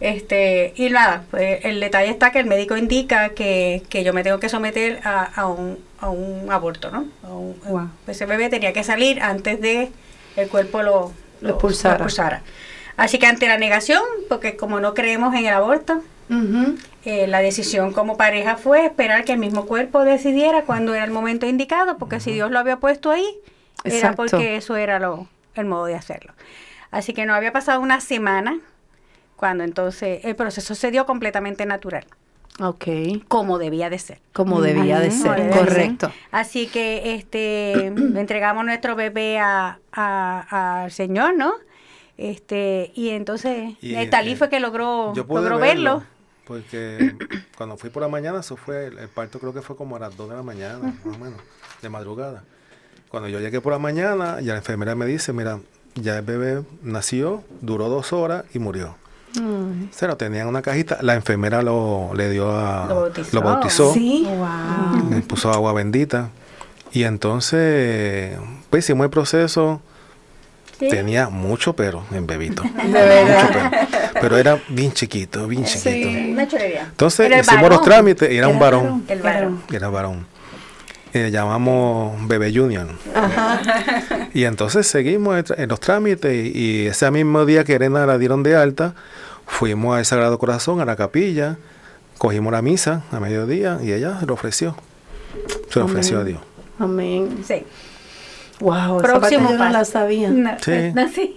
[0.00, 4.22] Este, y nada, pues el detalle está que el médico indica que, que yo me
[4.24, 7.06] tengo que someter a, a un, a un aborto, ¿no?
[7.22, 7.90] A un- Wow.
[8.06, 9.90] Ese bebé tenía que salir antes de
[10.36, 11.94] el cuerpo lo, Lo expulsara.
[11.94, 12.42] expulsara.
[12.96, 16.02] Así que ante la negación, porque como no creemos en el aborto,
[17.04, 21.10] eh, la decisión como pareja fue esperar que el mismo cuerpo decidiera cuando era el
[21.10, 23.26] momento indicado, porque si Dios lo había puesto ahí,
[23.84, 26.32] era porque eso era lo, el modo de hacerlo.
[26.90, 28.58] Así que no había pasado una semana
[29.36, 32.04] cuando entonces el proceso se dio completamente natural,
[32.60, 32.84] Ok.
[33.28, 34.18] como debía de ser.
[34.34, 35.42] Como debía de ser.
[35.44, 36.08] De Correcto.
[36.08, 36.16] ser.
[36.30, 41.54] Así que este entregamos nuestro bebé a, a- al Señor, ¿no?
[42.22, 46.06] Este, y entonces Y, Talí eh, fue que logró, Yo pude logró verlo, verlo.
[46.46, 47.14] porque
[47.56, 50.00] cuando fui por la mañana, eso fue, el, el parto creo que fue como a
[50.00, 51.40] las 2 de la mañana, más o menos,
[51.80, 52.44] de madrugada.
[53.08, 55.60] Cuando yo llegué por la mañana, ya la enfermera me dice, mira,
[55.94, 58.96] ya el bebé nació, duró dos horas y murió.
[59.36, 59.88] Ay.
[59.90, 62.86] Se lo tenía en una cajita, la enfermera lo le dio a...
[62.86, 63.30] Lo bautizó.
[63.32, 64.26] lo bautizó, Sí.
[64.28, 65.10] Wow.
[65.10, 66.28] le puso agua bendita.
[66.92, 68.36] Y entonces,
[68.68, 69.80] pues hicimos el proceso,
[70.80, 70.88] Sí.
[70.88, 72.62] tenía mucho pero en bebito.
[72.84, 73.42] De verdad.
[73.42, 74.20] Mucho pero.
[74.20, 76.08] Pero era bien chiquito, bien chiquito.
[76.08, 76.86] Una chulería.
[76.90, 79.04] Entonces hicimos los trámites y era un varón.
[79.06, 79.62] El varón.
[79.72, 80.26] Era varón.
[81.12, 82.88] Eh, llamamos Bebé Junior.
[84.32, 88.44] Y entonces seguimos en los trámites y, y ese mismo día que Elena la dieron
[88.44, 88.94] de alta,
[89.44, 91.56] fuimos al Sagrado Corazón, a la capilla,
[92.16, 94.76] cogimos la misa a mediodía y ella se lo ofreció.
[95.68, 96.24] Se lo ofreció a.
[96.24, 96.40] Dios.
[96.78, 97.42] Amén.
[97.46, 97.64] Sí.
[98.60, 100.30] Wow, esa Próximo yo no la sabía.
[100.30, 100.92] No, Sí.
[100.94, 101.36] no, sí.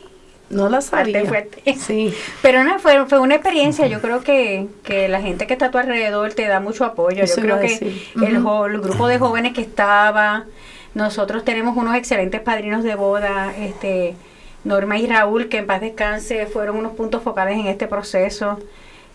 [0.50, 1.26] No la sabía.
[1.26, 1.64] fuerte.
[1.80, 2.14] Sí.
[2.44, 3.88] Pero no, fue, fue una experiencia.
[3.88, 7.24] Yo creo que, que la gente que está a tu alrededor te da mucho apoyo.
[7.24, 10.46] Eso Yo creo que el, jo- el grupo de jóvenes que estaba,
[10.94, 14.16] nosotros tenemos unos excelentes padrinos de boda, este
[14.64, 18.60] Norma y Raúl, que en paz descanse, fueron unos puntos focales en este proceso.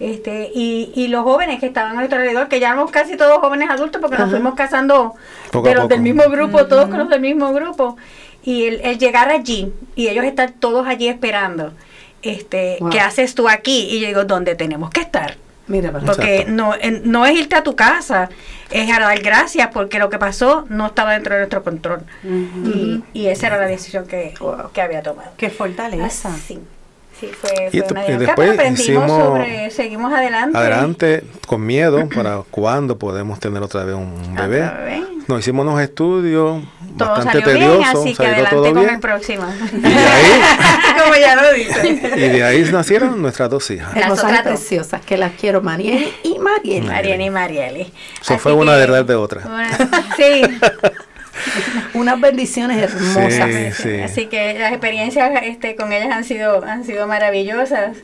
[0.00, 3.38] Este, y, y los jóvenes que estaban a nuestro alrededor, que ya éramos casi todos
[3.38, 5.14] jóvenes adultos porque nos fuimos casando
[5.50, 7.96] Poco de los del mismo grupo, todos con los del mismo grupo.
[8.44, 11.72] Y el, el llegar allí y ellos estar todos allí esperando,
[12.22, 12.90] este, Wow.
[12.90, 13.88] ¿qué haces tú aquí?
[13.90, 15.36] Y yo digo, ¿dónde tenemos que estar?
[15.66, 16.52] Mira, Porque Exacto.
[16.52, 18.30] no, en- no es irte a tu casa,
[18.70, 22.00] es a dar gracias porque lo que pasó no estaba dentro de nuestro control.
[22.24, 24.70] y, y esa era la decisión que, Wow.
[24.72, 25.30] que había tomado.
[25.36, 26.30] Qué fortaleza.
[26.36, 26.58] Sí,
[27.20, 30.58] sí, fue, Y fue tu- una y dinámica, después pero aprendimos hicimos- sobre, seguimos adelante.
[30.58, 34.70] Adelante, con miedo, para cuándo podemos tener otra vez un bebé.
[35.28, 36.62] Nos hicimos unos estudios
[36.96, 38.88] Todo bastante salió bien, tediosos, así que adelante todo con bien.
[38.94, 39.44] el próximo.
[39.74, 40.40] Y de ahí,
[41.04, 41.88] Como ya lo dice.
[42.16, 43.94] y de ahí nacieron nuestras dos hijas.
[43.94, 46.84] Las Hermosas preciosas, que las quiero, Mariel y Mariel.
[46.84, 47.82] Mariana y Marieli.
[47.82, 49.42] Eso Así fue una verdad de otra.
[50.16, 50.42] Sí,
[51.94, 53.74] Unas bendiciones hermosas.
[53.74, 54.00] Sí, sí.
[54.00, 57.96] Así que las experiencias este, con ellas han sido, han sido maravillosas.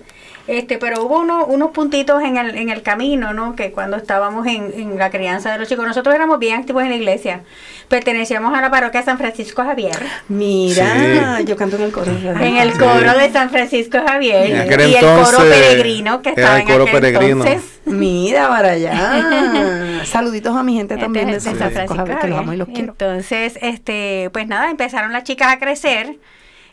[0.47, 3.57] Este, pero hubo uno- unos puntitos en el, en el camino, ¿no?
[3.57, 6.91] Que cuando estábamos en, en la crianza de los chicos, nosotros éramos bien activos en
[6.91, 7.41] la iglesia.
[7.89, 9.97] Pertenecíamos a la parroquia San Francisco Javier.
[10.29, 11.45] Mira, Sí.
[11.47, 12.13] yo canto en el coro.
[12.13, 12.79] En el Sí.
[12.79, 14.51] coro de San Francisco Javier.
[14.51, 17.45] En aquel y el coro peregrino que era estaba el en coro aquel peregrino.
[17.47, 17.81] entonces.
[17.87, 20.03] Mira para allá.
[20.05, 22.69] Saluditos a mi gente Este también de San Francisco, Javier, que los amo y los
[22.69, 22.93] quiero.
[22.93, 26.17] Entonces, este, pues nada, empezaron las chicas a crecer.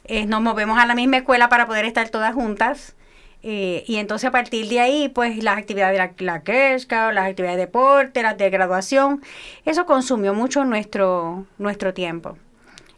[0.05, 2.95] eh, nos movemos a la misma escuela para poder estar todas juntas.
[3.43, 7.57] Eh, y entonces a partir de ahí, pues las actividades de la, la las actividades
[7.57, 9.21] de deporte, las de graduación,
[9.65, 12.37] eso consumió mucho nuestro, nuestro tiempo.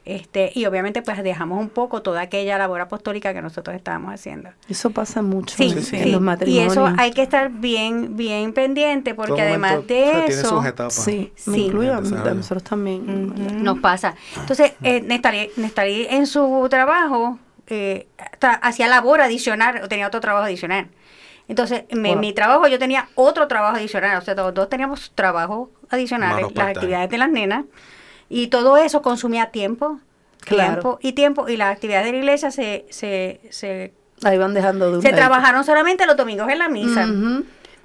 [0.06, 4.50] Este, y obviamente pues dejamos un poco toda aquella labor apostólica que nosotros estábamos haciendo.
[4.68, 5.96] Eso pasa mucho Sí, en, sí.
[5.96, 6.72] en los Y matrimonios.
[6.74, 10.42] eso hay que estar bien, bien pendiente porque Todo además momento, de o sea, tiene
[10.42, 10.50] eso...
[10.50, 10.94] sus etapas.
[10.96, 11.66] Sí, me Sí.
[11.68, 13.64] incluyo nosotros también.
[13.64, 14.14] nos pasa.
[14.42, 17.40] Entonces, eh, Nestali, Nestali en su trabajo
[17.74, 18.08] eh,
[18.62, 20.88] hacía labor adicional, o tenía otro trabajo adicional.
[21.48, 22.16] Entonces, en Wow.
[22.18, 26.68] mi trabajo yo tenía otro trabajo adicional, o sea, los dos teníamos trabajos adicionales, las
[26.68, 27.66] actividades de las nenas,
[28.30, 30.00] y todo eso consumía tiempo,
[30.42, 30.72] Claro.
[30.72, 34.90] tiempo y tiempo, y las actividades de la iglesia se, se, se, Ahí van dejando
[34.90, 37.08] de un se trabajaron solamente los domingos en la misa.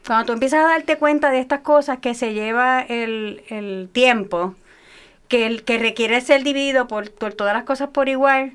[0.07, 4.55] Cuando tú empiezas a darte cuenta de estas cosas que se lleva el, el tiempo,
[5.29, 8.53] que, el, que requiere ser dividido por, por todas las cosas por igual,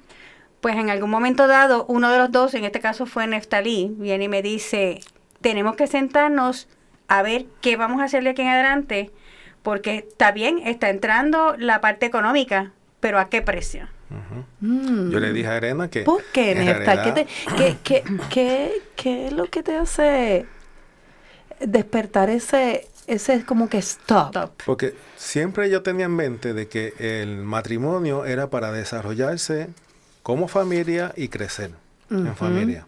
[0.64, 4.24] pues en algún momento dado, uno de los dos, en este caso fue Neftalí, viene
[4.24, 5.02] y me dice,
[5.42, 6.68] tenemos que sentarnos
[7.10, 9.12] a ver qué vamos a hacer de aquí en adelante,
[9.62, 12.72] porque está bien, está entrando la parte económica,
[13.02, 13.88] pero ¿a qué precio?
[14.62, 15.10] Mm.
[15.12, 16.04] Yo le dije a Arena que.
[16.04, 17.04] ¿Por qué, Neftal?
[17.04, 20.46] ¿Qué, te- qué, qué, qué- qué es lo que te hace
[21.60, 24.32] despertar ese, ese como que stop?
[24.32, 24.52] Top.
[24.66, 29.70] Porque siempre yo tenía en mente de que el matrimonio era para desarrollarse
[30.24, 31.72] como familia y crecer
[32.10, 32.88] en familia.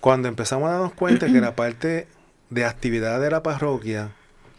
[0.00, 2.06] Cuando empezamos a darnos cuenta que la parte
[2.50, 4.12] de actividad de la parroquia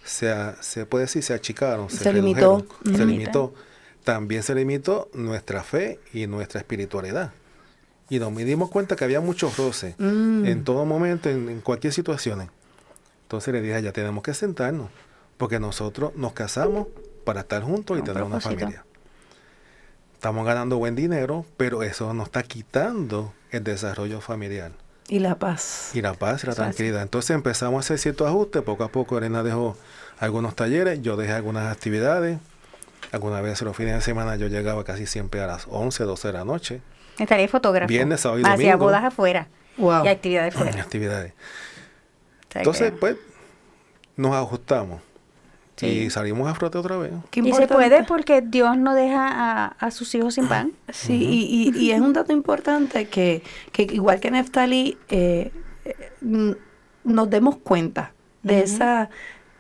[0.04, 2.66] se, se puede decir se achicaron, se, Se limitó.
[2.86, 3.54] se limitó,
[4.04, 7.32] también se limitó nuestra fe y nuestra espiritualidad.
[8.10, 10.46] Y nos dimos cuenta que había muchos roces Mm.
[10.46, 12.50] en todo momento, en, en cualquier situación.
[13.24, 14.90] Entonces le dije, ya tenemos que sentarnos,
[15.38, 16.88] porque nosotros nos casamos
[17.26, 18.86] para estar juntos y tener una familia.
[20.18, 24.72] Estamos ganando buen dinero, pero eso nos está quitando el desarrollo familiar
[25.08, 25.92] Y la paz.
[25.94, 27.04] y la paz y la tranquilidad.
[27.04, 28.64] Entonces empezamos a hacer ciertos ajustes.
[28.64, 29.78] Poco a poco Elena dejó
[30.20, 32.40] algunos talleres, yo dejé algunas actividades.
[33.12, 36.34] Algunas veces los fines de semana yo llegaba casi siempre a las 11, 12 de
[36.34, 36.82] la noche.
[37.20, 37.88] Estaría fotógrafo.
[37.88, 38.86] Viernes, sábado y Hacía domingo.
[38.86, 40.04] bodas afuera Wow.
[40.04, 40.82] y actividades fuera.
[40.82, 41.34] actividades.
[42.56, 43.16] Entonces, pues,
[44.16, 45.00] nos ajustamos.
[45.78, 45.86] Sí.
[45.86, 47.14] Y salimos a frote otra vez.
[47.30, 50.72] Qué y se puede porque Dios no deja a, a sus hijos sin pan.
[50.90, 55.52] Sí, y, y- y es un dato importante que, que igual que Neftali, eh,
[56.24, 56.56] n-
[57.04, 58.12] nos demos cuenta
[58.44, 59.10] de esa,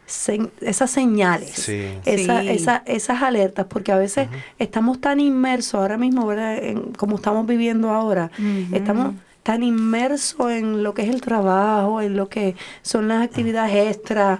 [0.08, 1.84] se- esas señales, Sí.
[2.06, 2.50] esa- Sí.
[2.50, 4.28] esa- esas alertas, porque a veces
[4.58, 6.58] estamos tan inmersos ahora mismo, ¿verdad?
[6.58, 8.32] En, como estamos viviendo ahora,
[8.72, 13.96] estamos tan inmersos en lo que es el trabajo, en lo que son las actividades
[13.96, 14.40] extras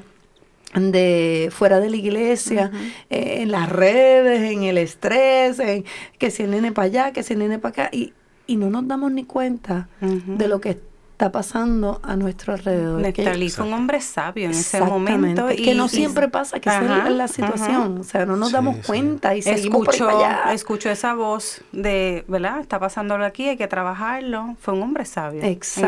[0.76, 2.72] de fuera de la iglesia,
[3.10, 5.86] eh, en las redes, en el estrés, en
[6.20, 8.14] que si el nene para allá, que si el nene para acá, y,
[8.48, 10.80] y no nos damos ni cuenta de lo que
[11.14, 13.02] está pasando a nuestro alrededor.
[13.50, 15.48] fue un hombre sabio en ese momento.
[15.48, 18.54] que no y- siempre pasa, que esa es la situación, o sea, no nos Sí,
[18.54, 18.82] damos sí.
[18.86, 20.12] cuenta y seguimos por para
[20.44, 20.54] allá.
[20.54, 22.60] escuchó esa voz de, ¿verdad?
[22.60, 24.56] Está pasándolo aquí, hay que trabajarlo.
[24.60, 25.42] Fue un hombre sabio.
[25.42, 25.88] en ese momento.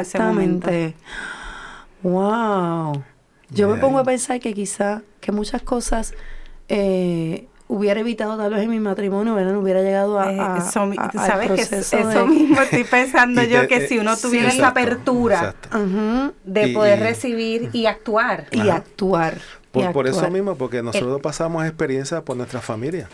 [0.69, 0.95] Exactamente.
[2.01, 3.03] Wow.
[3.51, 6.13] Yo me pongo a pensar que quizá que muchas cosas
[6.67, 9.53] eh, hubiera evitado tal vez en mi matrimonio, ¿verdad?
[9.53, 13.43] No hubiera llegado a, Eh, a- eso, al ¿Sabes que eso de- mismo estoy pensando
[13.43, 16.33] yo te- que eh, si uno sí, tuviera esa exacto, apertura exacto.
[16.43, 18.47] De Y- poder y- recibir y actuar.
[18.51, 19.35] y actuar.
[19.35, 23.07] y Por, por eso mismo, porque nosotros pasamos experiencias por nuestra familia.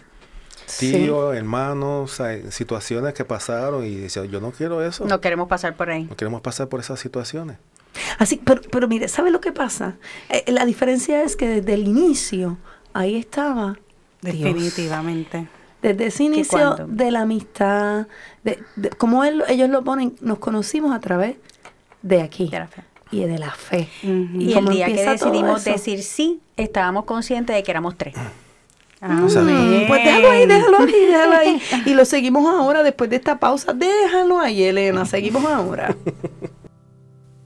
[0.67, 0.91] Sí.
[0.91, 5.05] Tíos, hermanos, hay situaciones que pasaron y decía, yo no quiero eso.
[5.05, 6.05] No queremos pasar por ahí.
[6.05, 7.57] No queremos pasar por esas situaciones.
[8.19, 9.95] Así, pero, pero mire, ¿sabe lo que pasa?
[10.29, 12.57] Eh, la diferencia es que desde el inicio,
[12.93, 13.77] ahí estaba
[14.21, 14.35] Dios.
[14.35, 15.47] Definitivamente.
[15.81, 18.07] Desde ese inicio de la amistad,
[18.43, 21.35] de, de- como él- ellos lo ponen, nos conocimos a través
[22.01, 22.83] de aquí De la fe.
[23.11, 23.87] y de la fe.
[24.01, 25.71] Y el día que decidimos eso.
[25.71, 28.15] decir sí, estábamos conscientes de que éramos tres.
[29.01, 29.85] Amén.
[29.87, 31.61] Pues déjalo ahí, déjalo ahí, déjalo ahí.
[31.85, 33.73] Y lo seguimos ahora después de esta pausa.
[33.73, 35.05] Déjalo ahí, Elena.
[35.05, 35.95] Seguimos ahora.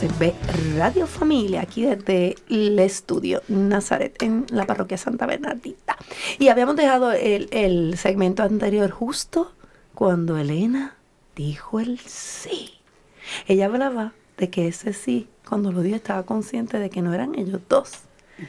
[0.00, 0.32] SB
[0.78, 5.94] Radio Familia, aquí desde el estudio Nazaret en la parroquia Santa Bernardita.
[6.38, 9.52] Y habíamos dejado el, el segmento anterior justo
[9.94, 10.96] cuando Elena
[11.36, 12.78] dijo el sí.
[13.46, 17.34] Ella hablaba de que ese sí, cuando lo dio, estaba consciente de que no eran
[17.38, 17.90] ellos dos,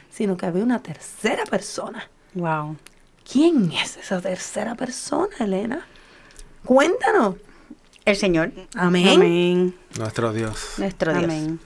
[0.08, 2.08] sino que había una tercera persona.
[2.32, 2.78] Wow.
[3.30, 5.86] ¿Quién es esa tercera persona, Elena?
[6.64, 7.34] Cuéntanos.
[8.04, 9.08] El Señor, Amén.
[9.08, 9.74] Amén.
[9.98, 10.74] Nuestro Dios.
[10.78, 11.24] nuestro Dios.
[11.24, 11.60] Amén.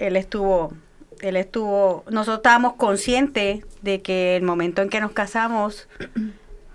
[0.00, 0.72] Él estuvo,
[1.20, 5.88] él estuvo, nosotros estábamos conscientes de que el momento en que nos casamos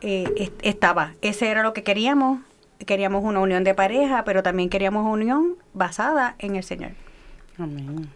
[0.01, 2.39] eh, est- estaba, ese era lo que queríamos,
[2.85, 6.91] queríamos una unión de pareja, pero también queríamos una unión basada en el Señor.
[7.57, 8.09] Amén.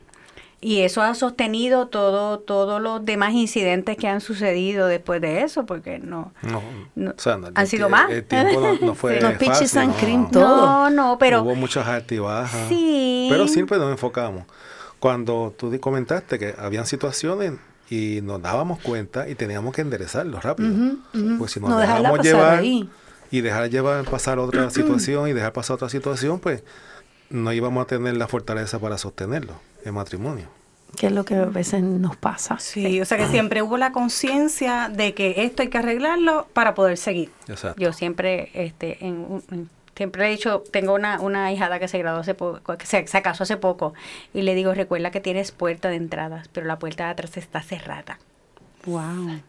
[0.59, 5.65] Y eso ha sostenido todo, todos los demás incidentes que han sucedido después de eso,
[5.67, 6.63] porque no, No,
[6.95, 8.09] No, o sea, no, ¿han sido más?
[8.09, 9.33] El tiempo no, no fue Los
[9.77, 9.97] and no.
[9.97, 10.65] cream, todo.
[10.65, 12.69] no, no, pero Hubo muchas altibajas.
[12.69, 13.27] Sí.
[13.29, 14.45] Pero siempre nos enfocamos.
[14.99, 17.53] Cuando tú comentaste que habían situaciones
[17.89, 20.69] y nos dábamos cuenta y teníamos que enderezarlo rápido.
[20.69, 21.37] Ujú, ujú.
[21.37, 22.89] Pues si nos No dejarla dejamos pasar llevar ahí.
[23.29, 26.63] y dejar llevar pasar otra situación y dejar pasar otra situación, pues
[27.29, 29.53] no íbamos a tener la fortaleza para sostenerlo,
[29.87, 30.45] el matrimonio.
[30.95, 32.57] Que es lo que a veces nos pasa.
[32.59, 36.73] Sí, o sea que siempre hubo la conciencia de que esto hay que arreglarlo para
[36.73, 37.29] poder seguir.
[37.47, 37.79] Exacto.
[37.81, 41.97] Yo siempre, este, en, un- en- siempre he dicho, tengo una, una hijada que se
[41.99, 43.93] graduó hace poco, que se, se casó hace poco,
[44.33, 47.61] y le digo, recuerda que tienes puerta de entradas, pero la puerta de atrás está
[47.61, 48.17] cerrada.
[48.85, 49.39] Wow.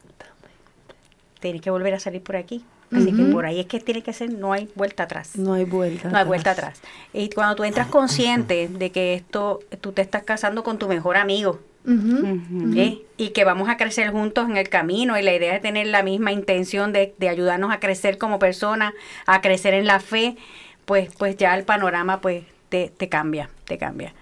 [1.41, 2.65] Tienes que volver a salir por aquí.
[2.91, 5.37] Así que por ahí es que tiene que ser, no hay vuelta atrás.
[5.37, 6.09] No hay vuelta.
[6.09, 6.81] No hay vuelta atrás.
[7.13, 11.17] Y cuando tú entras consciente de que esto, tú te estás casando con tu mejor
[11.17, 11.61] amigo.
[12.77, 12.99] ¿eh?
[13.17, 16.03] y que vamos a crecer juntos en el camino y la idea es tener la
[16.03, 18.93] misma intención de, de ayudarnos a crecer como personas,
[19.25, 20.37] a crecer en la fe,
[20.85, 24.13] pues, pues ya el panorama pues te, te cambia, te cambia.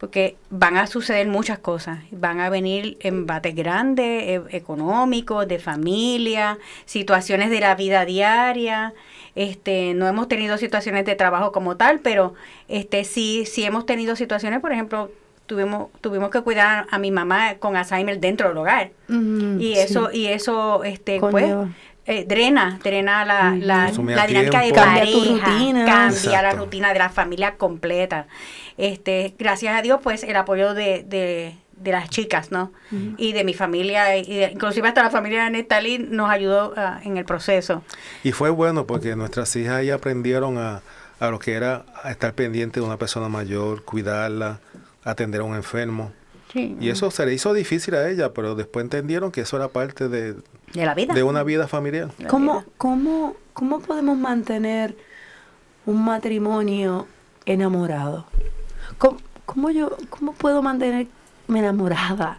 [0.00, 6.58] Porque van a suceder muchas cosas, van a venir embates grandes, e- económicos, de familia,
[6.86, 8.94] situaciones de la vida diaria.
[9.34, 12.32] Este, no hemos tenido situaciones de trabajo como tal, pero
[12.66, 15.10] este sí, sí hemos tenido situaciones, por ejemplo,
[15.44, 18.92] tuvimos, tuvimos que cuidar a mi mamá con Alzheimer dentro del hogar.
[19.08, 19.78] Y sí.
[19.78, 21.52] eso, y eso, este, pues,
[22.06, 23.90] eh, drena, drena la, la,
[24.26, 24.74] dinámica de tiempo.
[24.74, 25.84] Cambia tu pareja, rutina.
[25.84, 28.26] cambia la rutina de la familia completa.
[28.80, 32.72] Este, gracias a Dios, pues, el apoyo de, de, de las chicas, ¿no?
[33.18, 37.00] Y de mi familia, y de- inclusive hasta la familia de Nestalí nos ayudó ah,
[37.04, 37.82] en el proceso.
[38.24, 40.80] Y fue bueno porque nuestras hijas ya aprendieron a,
[41.18, 44.60] a lo que era a estar pendiente de una persona mayor, cuidarla,
[45.04, 46.12] atender a un enfermo.
[46.54, 50.08] Y eso se le hizo difícil a ella, pero después entendieron que eso era parte
[50.08, 50.32] de,
[50.72, 51.14] De la vida.
[51.14, 52.08] de una vida familiar.
[52.28, 54.96] ¿Cómo, cómo, ¿Cómo podemos mantener
[55.86, 57.06] un matrimonio
[57.46, 58.26] enamorado?
[58.98, 61.08] ¿Cómo, cómo yo, ¿Cómo puedo mantenerme
[61.48, 62.38] enamorada?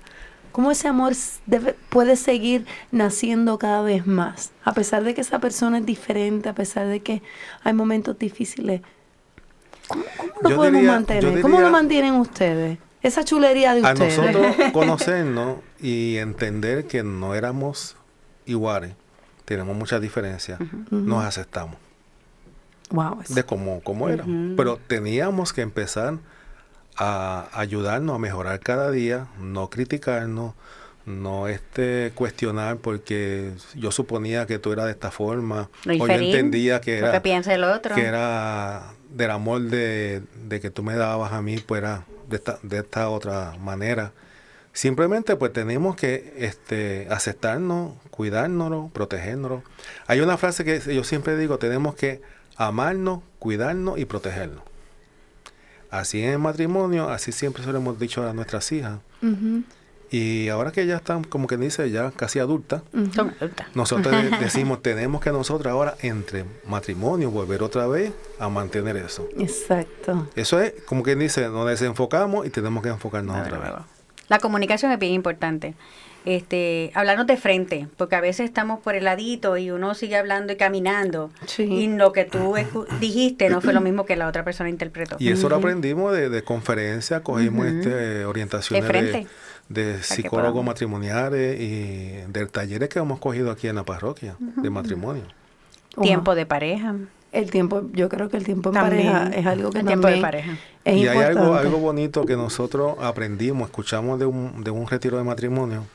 [0.51, 1.13] ¿Cómo ese amor
[1.47, 4.51] debe- puede seguir naciendo cada vez más?
[4.65, 7.21] A pesar de que esa persona es diferente, a pesar de que
[7.63, 8.81] hay momentos difíciles.
[9.87, 11.41] ¿Cómo, cómo lo Yo podemos diría- mantener?
[11.41, 12.77] ¿Cómo lo mantienen ustedes?
[13.01, 14.17] Esa chulería de A ustedes.
[14.17, 17.95] nosotros conocernos y entender que no éramos
[18.45, 18.93] iguales,
[19.45, 20.59] tenemos muchas diferencias,
[20.91, 21.77] nos aceptamos
[22.91, 24.53] Wow, de cómo, cómo éramos.
[24.57, 26.17] Pero teníamos que empezar
[26.97, 30.53] a ayudarnos a mejorar cada día, no criticarnos,
[31.05, 36.79] no este cuestionar porque yo suponía que tú eras de esta forma o yo entendía
[36.81, 37.95] que era que piensa el otro.
[37.95, 42.37] que era del amor de, de que tú me dabas a mí pues era de
[42.37, 44.13] esta, de esta otra manera.
[44.73, 49.63] Simplemente pues tenemos que este aceptarnos cuidarnos protegernos.
[50.07, 52.21] Hay una frase que yo siempre digo tenemos que
[52.55, 54.70] amarnos cuidarnos y protegernos
[55.91, 58.99] así en el matrimonio así siempre se lo hemos dicho a nuestras hijas
[60.13, 62.81] y ahora que ya están, como que dice, ya casi adultas,
[63.75, 69.25] nosotros de- decimos, tenemos que nosotros ahora, entre matrimonio, volver otra vez a mantener eso.
[69.37, 70.27] Exacto.
[70.35, 73.71] Eso es, como quien dice, nos desenfocamos y tenemos que enfocarnos otra vez.
[74.27, 75.75] La comunicación es bien importante.
[76.23, 80.53] Este, hablarnos de frente, porque a veces estamos por el ladito y uno sigue hablando
[80.53, 81.31] y caminando.
[81.47, 81.63] Sí.
[81.63, 82.53] Y lo que tú
[82.99, 85.15] dijiste no fue lo mismo que la otra persona interpretó.
[85.19, 89.27] Y eso lo aprendimos de, de conferencias, cogimos este, orientaciones De frente.
[89.69, 94.35] de, de que psicólogos matrimoniales y de talleres que hemos cogido aquí en la parroquia
[94.39, 95.23] de matrimonio.
[96.01, 96.95] Tiempo de pareja.
[97.31, 99.11] El tiempo, yo creo que el tiempo en También.
[99.11, 100.57] pareja es algo que El tiempo de también pareja.
[100.83, 105.17] es y hay algo, algo bonito que nosotros aprendimos, escuchamos de un, de un retiro
[105.17, 105.85] de matrimonio,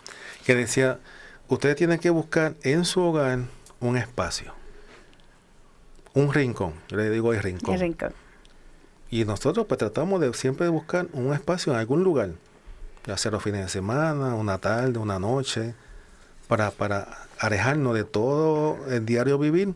[0.46, 1.00] que decía,
[1.48, 3.40] ustedes tienen que buscar en su hogar
[3.80, 4.54] un espacio,
[6.14, 7.74] un rincón, yo le digo el rincón.
[7.74, 8.12] El rincón.
[9.10, 12.30] Y nosotros pues tratamos de siempre buscar un espacio en algún lugar,
[13.06, 15.74] ya sea los fines de semana, una tarde, una noche,
[16.46, 17.08] para, para
[17.40, 19.74] alejarnos de todo el diario vivir,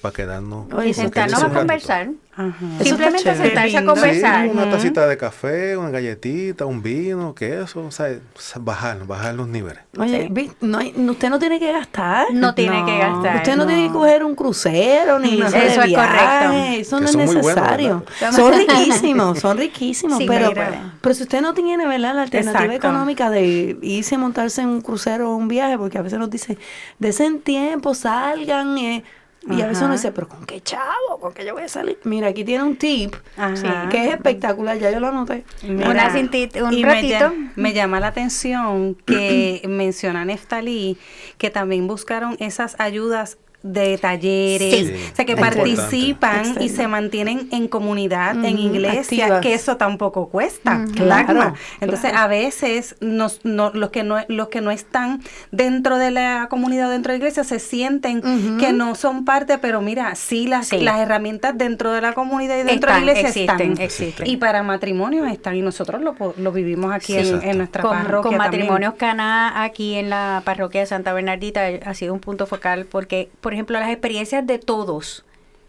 [0.00, 0.72] para quedarnos.
[0.72, 2.10] Oye, sentarnos a conversar.
[2.36, 2.54] Ajá.
[2.84, 3.46] Simplemente chévere.
[3.48, 4.44] sentarse a conversar.
[4.44, 8.16] Sí, una tacita de café, una galletita, un vino, queso, o sea,
[8.60, 9.80] bajar, bajar los niveles.
[9.98, 10.50] Oye, Sí.
[10.60, 12.26] no hay- usted no tiene que gastar.
[12.32, 12.98] No tiene que No.
[12.98, 13.36] gastar.
[13.38, 16.52] Usted no, tiene que coger un crucero ni de Eso es viaje, correcto.
[16.78, 18.04] Eso Que no es buenos, necesario.
[18.32, 20.18] son riquísimos, son riquísimos.
[20.18, 20.52] Sí, pero,
[21.00, 22.14] pero si usted no tiene ¿verdad?
[22.14, 22.86] la alternativa Exacto.
[22.88, 26.30] económica de irse a montarse en un crucero o un viaje, porque a veces nos
[26.30, 26.56] dicen,
[27.00, 28.78] desen tiempo, salgan.
[28.78, 29.02] eh,
[29.50, 31.18] y a veces uno dice, pero ¿con qué chavo?
[31.20, 31.98] ¿Con qué yo voy a salir?
[32.04, 33.88] Mira, aquí tiene un tip Ajá.
[33.88, 35.44] que es espectacular, ya yo lo anoté.
[35.62, 37.14] Mira, Una cintita- un y me ratito.
[37.16, 40.98] lla- Me, llama la atención que menciona Neftalí
[41.38, 45.10] que también buscaron esas ayudas de talleres, Sí.
[45.12, 46.64] o sea que Es participan importante.
[46.64, 49.40] y se mantienen en comunidad, en iglesia, activas.
[49.40, 51.26] que eso tampoco cuesta, claro.
[51.34, 52.24] Claro, Entonces claro.
[52.24, 56.88] a veces nos, no, los que no los que no están dentro de la comunidad,
[56.90, 58.22] dentro de la iglesia, se sienten
[58.58, 60.78] que no son parte, pero mira, sí las, Sí.
[60.80, 63.84] las herramientas dentro de la comunidad y dentro Están, de la iglesia existen, están.
[63.84, 64.26] existen.
[64.26, 68.22] Y para matrimonios están, y nosotros lo, lo vivimos aquí Sí, en, nuestra con, parroquia
[68.30, 68.62] con también.
[68.62, 72.86] matrimonios Caná aquí en la parroquia de Santa Bernardita eh, ha sido un punto focal
[72.88, 75.24] porque, por ejemplo, las experiencias de todos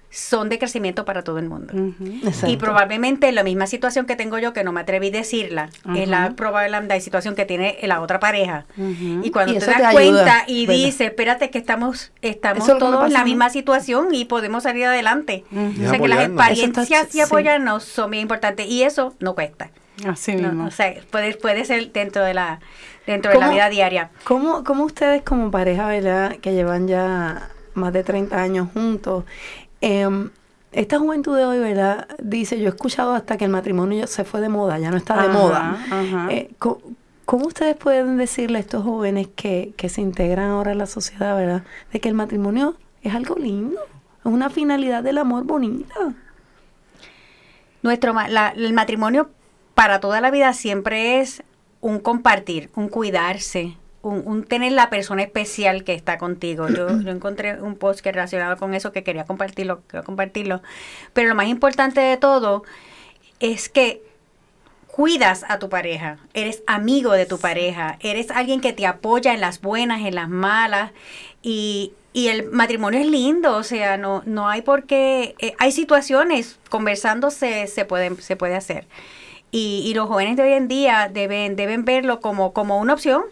[0.10, 1.72] son de crecimiento para todo el mundo.
[2.46, 6.10] Y probablemente la misma situación que tengo yo, que no me atreví a decirla, es
[6.10, 8.66] la probable la situación que tiene la otra pareja.
[8.76, 10.78] Y cuando Y te das te cuenta y ¿verdad?
[10.84, 15.46] dices, espérate que estamos, estamos Eso todos en la misma situación y podemos salir adelante.
[15.54, 19.70] O sea que las experiencias está- y apoyarnos son bien importantes y eso no cuesta.
[20.06, 20.66] Así No, mismo.
[20.68, 22.60] o sea, puede, puede ser dentro de la
[23.08, 24.10] dentro de la vida diaria.
[24.26, 27.50] ¿Cómo, ¿Cómo ustedes como pareja, verdad, que llevan ya
[27.80, 29.24] más de 30 años juntos,
[29.82, 30.30] em,
[30.72, 34.24] esta juventud de hoy, verdad, dice, yo he escuchado hasta que el matrimonio ya se
[34.24, 35.86] fue de moda, ya no está de Ajá, moda.
[35.90, 36.28] ajá.
[36.32, 36.52] Eh,
[37.26, 41.36] ¿Cómo ustedes pueden decirle a estos jóvenes que, que se integran ahora en la sociedad,
[41.36, 41.64] verdad,
[41.94, 43.80] de que el matrimonio es algo lindo,
[44.20, 45.94] es una finalidad del amor bonita?
[47.82, 49.30] Nuestro ma- la- el matrimonio
[49.74, 51.44] para toda la vida siempre es
[51.82, 56.68] un compartir, un cuidarse, un, un tener la persona especial que está contigo.
[56.70, 60.62] Yo, yo encontré un post que relacionado con eso que quería compartirlo, quiero compartirlo.
[61.14, 62.64] Pero lo más importante de todo
[63.40, 64.02] es que
[64.88, 69.40] cuidas a tu pareja, eres amigo de tu pareja, eres alguien que te apoya en
[69.40, 70.92] las buenas, en las malas
[71.42, 75.72] y, y el matrimonio es lindo, o sea, no, no hay por qué, eh, hay
[75.72, 78.88] situaciones, conversando se, se, puede, se puede hacer.
[79.52, 83.24] Y, y los jóvenes de hoy en día deben, deben verlo como, como una opción,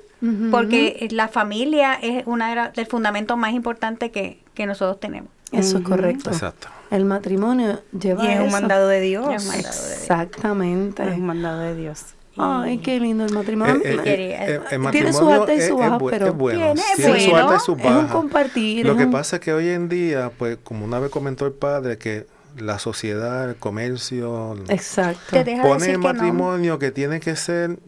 [0.52, 5.30] Porque la familia es una de la- del fundamento más importante que, que nosotros tenemos.
[5.52, 5.92] Eso es Ujú.
[5.92, 6.30] correcto.
[6.32, 6.68] Exacto.
[6.90, 8.52] El matrimonio lleva Y es un eso.
[8.60, 9.26] mandado de Dios.
[9.34, 9.98] Es un mandado de Dios.
[10.02, 11.04] Exactamente.
[11.04, 12.06] Es un mandado de Dios.
[12.40, 13.76] Ay, qué lindo el matrimonio.
[13.78, 16.28] Eh, eh, quería- eh, el Tiene sus matrimonio altas y es- sus es bajas, pero
[16.28, 16.60] es bueno.
[16.60, 17.38] Tiene- Tiene su bueno.
[17.48, 18.12] alta y sus Es un bajas.
[18.12, 21.10] compartir, Lo es que un- pasa es que hoy en día, pues como una vez
[21.10, 25.20] comentó el padre, que la sociedad, el comercio, Exacto.
[25.64, 26.00] Pone el que no.
[26.00, 27.80] matrimonio que tiene que ser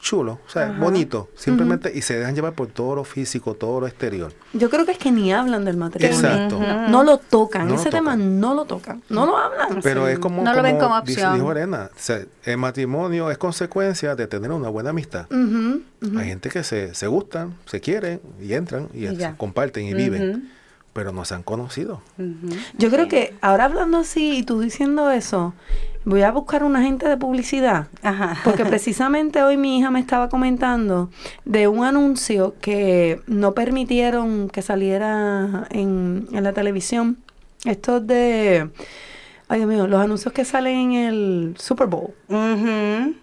[0.00, 3.86] chulo, o sea, bonito, simplemente, y se dejan llevar por todo lo físico, todo lo
[3.86, 4.32] exterior.
[4.52, 6.16] Yo creo que es que ni hablan del matrimonio.
[6.16, 6.58] Exacto.
[6.60, 7.66] No, no lo tocan.
[7.68, 8.40] No lo Ese tema tocan.
[8.40, 9.02] no lo tocan.
[9.08, 9.80] No lo hablan.
[9.82, 11.34] Pero es como, No lo ven como dice- opción.
[11.34, 15.26] dijo o sea, el matrimonio es consecuencia de tener una buena amistad.
[15.30, 20.50] Hay gente que se, se gustan, se quieren y entran y, Y comparten y viven,
[20.92, 22.00] pero no se han conocido.
[22.78, 25.54] Yo creo que ahora hablando así y tú diciendo eso,
[26.06, 27.88] voy a buscar un agente de publicidad.
[28.02, 28.38] Ajá.
[28.44, 31.10] Porque precisamente hoy mi hija me estaba comentando
[31.44, 37.18] de un anuncio que no permitieron que saliera en, en la televisión.
[37.64, 38.70] Esto es de,
[39.48, 42.14] ay Dios mío, los anuncios que salen en el Super Bowl.
[42.28, 43.14] Ujú.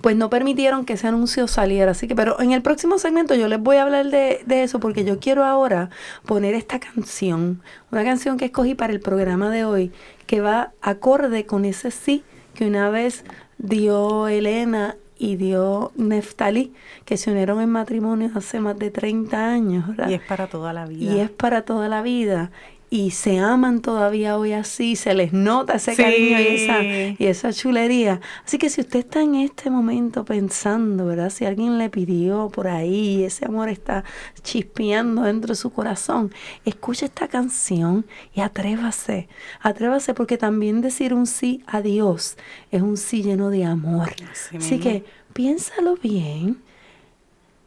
[0.00, 1.92] Pues no permitieron que ese anuncio saliera.
[1.92, 4.80] Así que, pero en el próximo segmento yo les voy a hablar de, de eso
[4.80, 5.90] porque yo quiero ahora
[6.26, 7.62] poner esta canción,
[7.92, 9.92] una canción que escogí para el programa de hoy,
[10.32, 12.24] que va acorde con ese sí
[12.54, 13.22] que una vez
[13.58, 16.72] dio Elena y dio Neftali,
[17.04, 20.08] que se unieron en matrimonio hace más de 30 años, ¿verdad?
[20.08, 21.12] Y es para toda la vida.
[21.12, 22.50] Y es para toda la vida.
[22.94, 26.02] Y se aman todavía hoy así, se les nota ese Sí.
[26.02, 28.20] cariño y esa, y esa chulería.
[28.44, 31.30] Así que si usted está en este momento pensando, ¿verdad?
[31.30, 34.04] Si alguien le pidió por ahí, y ese amor está
[34.42, 36.34] chispeando dentro de su corazón,
[36.66, 39.26] escuche esta canción y atrévase.
[39.62, 42.36] Atrévase porque también decir un sí a Dios
[42.70, 44.10] es un sí lleno de amor.
[44.54, 46.58] Así que piénsalo bien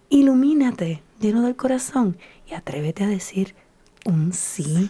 [0.10, 2.16] ilumínate lleno del corazón
[2.48, 3.56] y atrévete a decir
[4.06, 4.64] un sí.
[4.64, 4.90] El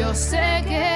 [0.00, 0.89] yo sé que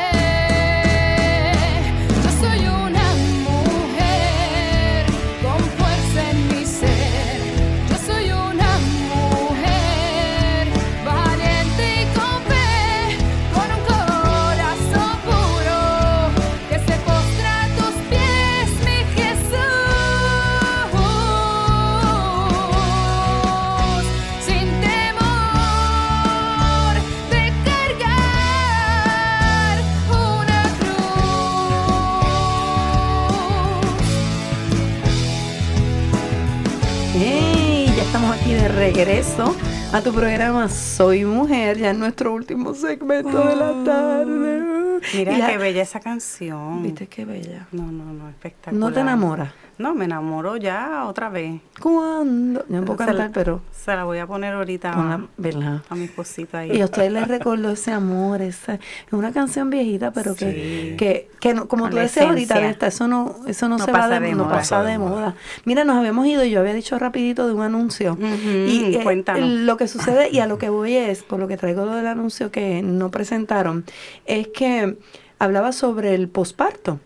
[38.95, 39.57] regreso
[39.93, 44.74] a tu programa Soy Mujer, ya en nuestro último segmento de la tarde.
[45.17, 46.83] Mira la- qué bella esa canción.
[46.83, 47.67] ¿Viste qué bella?
[47.73, 48.79] No, no, no, espectacular.
[48.81, 49.53] ¿No te enamoras?
[49.77, 51.61] No, me enamoro ya otra vez.
[51.81, 52.65] ¿Cuándo?
[52.69, 55.83] No puedo Se cantar, la- pero Se la voy a poner ahorita ¿verdad?
[55.89, 56.71] a mi esposito ahí.
[56.73, 58.81] Y a ustedes les recordó ese amor, esa, es
[59.13, 60.97] una canción viejita, pero que, Sí.
[60.97, 62.61] que, que no- como tú decías ahorita.
[62.61, 64.57] Nesta, eso no, eso no, No se va de, de no moda.
[64.57, 65.35] pasa de moda.
[65.65, 68.17] Mira, nos habíamos ido, yo había dicho rapidito de un anuncio.
[68.21, 71.85] Y eh, lo que sucede, y a lo que voy es, por lo que traigo
[71.85, 73.85] lo del anuncio que no presentaron,
[74.25, 74.97] es que
[75.39, 77.01] hablaba sobre el posparto.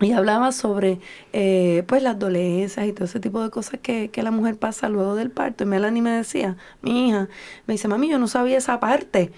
[0.00, 0.98] Y hablaba sobre
[1.34, 4.88] eh, pues las dolencias y todo ese tipo de cosas que, que la mujer pasa
[4.88, 5.64] luego del parto.
[5.64, 7.28] Y Melanie me decía, mi hija,
[7.66, 9.30] me dice, mami, yo no sabía esa parte.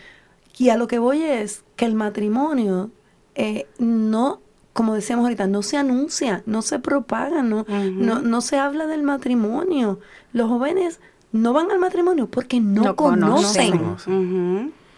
[0.57, 2.91] Y a lo que voy es que el matrimonio
[3.35, 4.41] eh, no,
[4.73, 9.03] como decíamos ahorita, no se anuncia, no se propaga, no, no, no se habla del
[9.03, 10.01] matrimonio.
[10.33, 11.01] Los jóvenes
[11.33, 13.97] no van al matrimonio porque no, No conocen,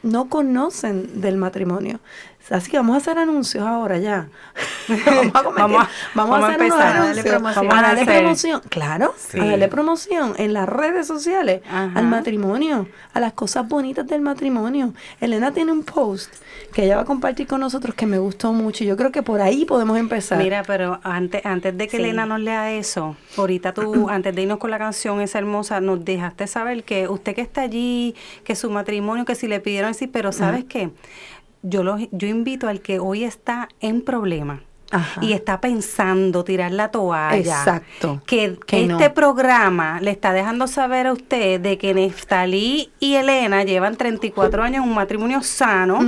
[0.02, 2.00] no conocen del matrimonio.
[2.50, 4.28] Así que vamos a hacer anuncios ahora ya.
[4.88, 7.34] vamos a, cometer- Vamos a- vamos a vamos a hacer unos empezar a darle anuncios.
[7.34, 7.72] promoción.
[7.72, 9.40] a darle promoción, claro, Sí.
[9.40, 11.90] a darle promoción en las redes sociales Ajá.
[11.98, 14.92] al matrimonio, a las cosas bonitas del matrimonio.
[15.20, 16.34] Elena tiene un post
[16.72, 19.22] que ella va a compartir con nosotros que me gustó mucho y yo creo que
[19.22, 20.38] por ahí podemos empezar.
[20.38, 22.02] Mira, pero antes, antes de que Sí.
[22.02, 26.04] Elena nos lea eso, ahorita tú, antes de irnos con la canción esa hermosa, nos
[26.04, 28.14] dejaste saber que usted que está allí,
[28.44, 30.90] que su matrimonio, que si le pidieron decir, pero ¿sabes qué?
[31.66, 34.62] Yo, los, yo invito al que hoy está en problema.
[34.94, 35.20] Ajá.
[35.24, 37.38] Y está pensando tirar la toalla.
[37.38, 38.22] Exacto.
[38.26, 39.14] Que, Que este no.
[39.14, 44.84] programa le está dejando saber a usted de que Neftalí y Elena llevan 34 años
[44.84, 45.98] en un matrimonio sano,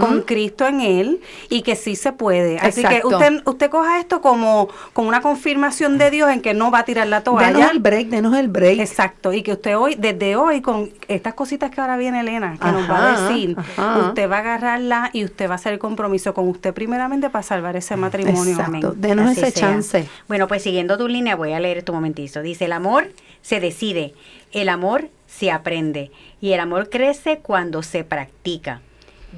[0.00, 2.58] con Cristo en él, y que sí se puede.
[2.58, 6.70] Así que usted, usted coja esto como, como una confirmación de Dios en que no
[6.70, 7.52] va a tirar la toalla.
[7.52, 8.80] Denos el break, denos el break.
[8.80, 12.72] Exacto, y que usted hoy, desde hoy, con estas cositas que ahora viene Elena, que
[12.72, 13.98] nos va a decir, ajá.
[14.08, 17.42] usted va a agarrarla y usted va a hacer el compromiso con usted primeramente para
[17.42, 18.31] salvar ese matrimonio.
[18.32, 18.88] Exacto.
[18.88, 19.00] Amén.
[19.00, 19.68] Denos Así ese sea.
[19.68, 20.08] chance.
[20.28, 22.42] Bueno, pues siguiendo tu línea, voy a leer esto un momentito.
[22.42, 23.12] Dice, el amor
[23.42, 24.14] se decide,
[24.52, 26.10] el amor se aprende
[26.40, 28.80] y el amor crece cuando se practica.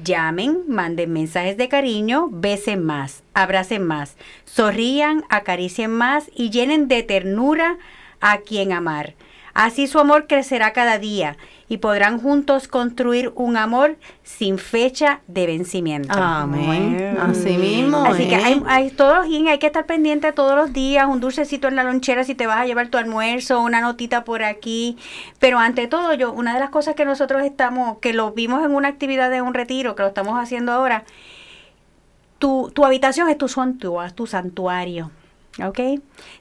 [0.03, 7.01] Llamen, manden mensajes de cariño, besen más, abracen más, sonrían, acaricien más y llenen de
[7.03, 7.77] ternura
[8.19, 9.13] a quien amar.
[9.53, 11.37] Así su amor crecerá cada día
[11.67, 16.13] y podrán juntos construir un amor sin fecha de vencimiento.
[16.13, 17.17] Amén.
[17.19, 18.03] Así mismo.
[18.05, 18.41] Así que ¿eh?
[18.43, 21.75] hay, hay todos los días, hay que estar pendiente todos los días, un dulcecito en
[21.75, 24.97] la lonchera si te vas a llevar tu almuerzo, una notita por aquí.
[25.39, 28.75] Pero ante todo, yo, una de las cosas que nosotros estamos, que lo vimos en
[28.75, 31.03] una actividad de un retiro, que lo estamos haciendo ahora,
[32.37, 35.11] tu, tu habitación es tu santuario.
[35.63, 35.79] ¿Ok?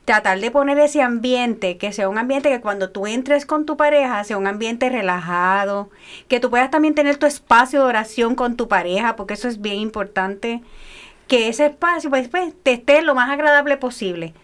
[0.05, 3.77] Tratar de poner ese ambiente, que sea un ambiente que cuando tú entres con tu
[3.77, 5.89] pareja, sea un ambiente relajado,
[6.27, 9.61] que tú puedas también tener tu espacio de oración con tu pareja, porque eso es
[9.61, 10.63] bien importante,
[11.29, 14.35] que ese espacio pues, pues, te esté lo más agradable posible,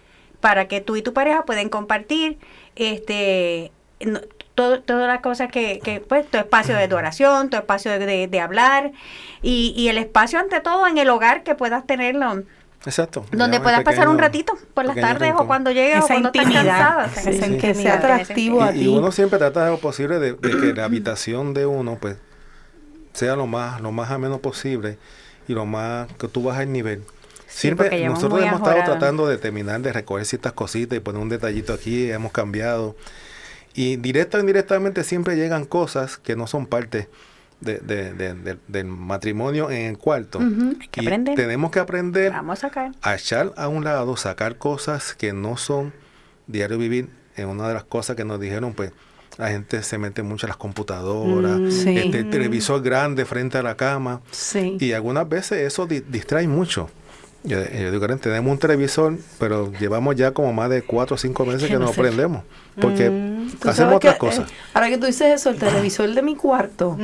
[0.40, 2.38] para que tú y tu pareja pueden compartir
[2.76, 3.72] este
[4.54, 8.26] todo- todas las cosas que, que, pues, tu espacio de oración, tu espacio de, de-
[8.28, 8.92] de hablar,
[9.42, 12.42] y, y el espacio ante todo en el hogar que puedas tenerlo
[12.86, 13.24] Exacto.
[13.32, 17.04] donde puedas pasar un ratito por las tardes o cuando llegues o cuando estás cansada.
[17.06, 17.60] esa Sí, intimidad.
[17.60, 18.88] que sea atractivo a Y, y ti.
[18.88, 22.16] uno siempre trata de lo posible de, de que la habitación de uno pues
[23.12, 24.96] sea lo más lo más ameno posible
[25.48, 27.02] y lo más que tú bajas el nivel.
[27.46, 31.28] Sí, Siempre nosotros hemos estado tratando de terminar de recoger ciertas cositas y poner un
[31.28, 32.94] detallito aquí, hemos cambiado.
[33.74, 37.08] Y directa o indirectamente siempre llegan cosas que no son parte
[37.60, 40.38] de- de- de- de- del matrimonio en el cuarto.
[40.38, 40.76] Ujú.
[40.80, 41.34] Hay que Y aprender.
[41.36, 45.92] tenemos que aprender Vamos a echar a un lado, sacar cosas que no son
[46.46, 47.08] diario vivir.
[47.36, 48.92] En una de las cosas que nos dijeron, pues
[49.38, 51.96] la gente se mete mucho a las computadoras, Mm, sí.
[51.98, 54.20] este, el televisor grande frente a la cama.
[54.30, 54.76] Sí.
[54.80, 56.90] Y algunas veces eso di- distrae mucho.
[57.42, 61.18] Yo, yo digo, "Karen, tenemos un televisor, pero llevamos ya como más de cuatro o
[61.18, 62.00] cinco meses que no no sé.
[62.00, 62.42] prendemos.
[62.80, 63.10] Porque
[63.66, 64.48] hacemos otras que, cosas.
[64.50, 66.96] eh, ahora que tú dices eso, el televisor de mi cuarto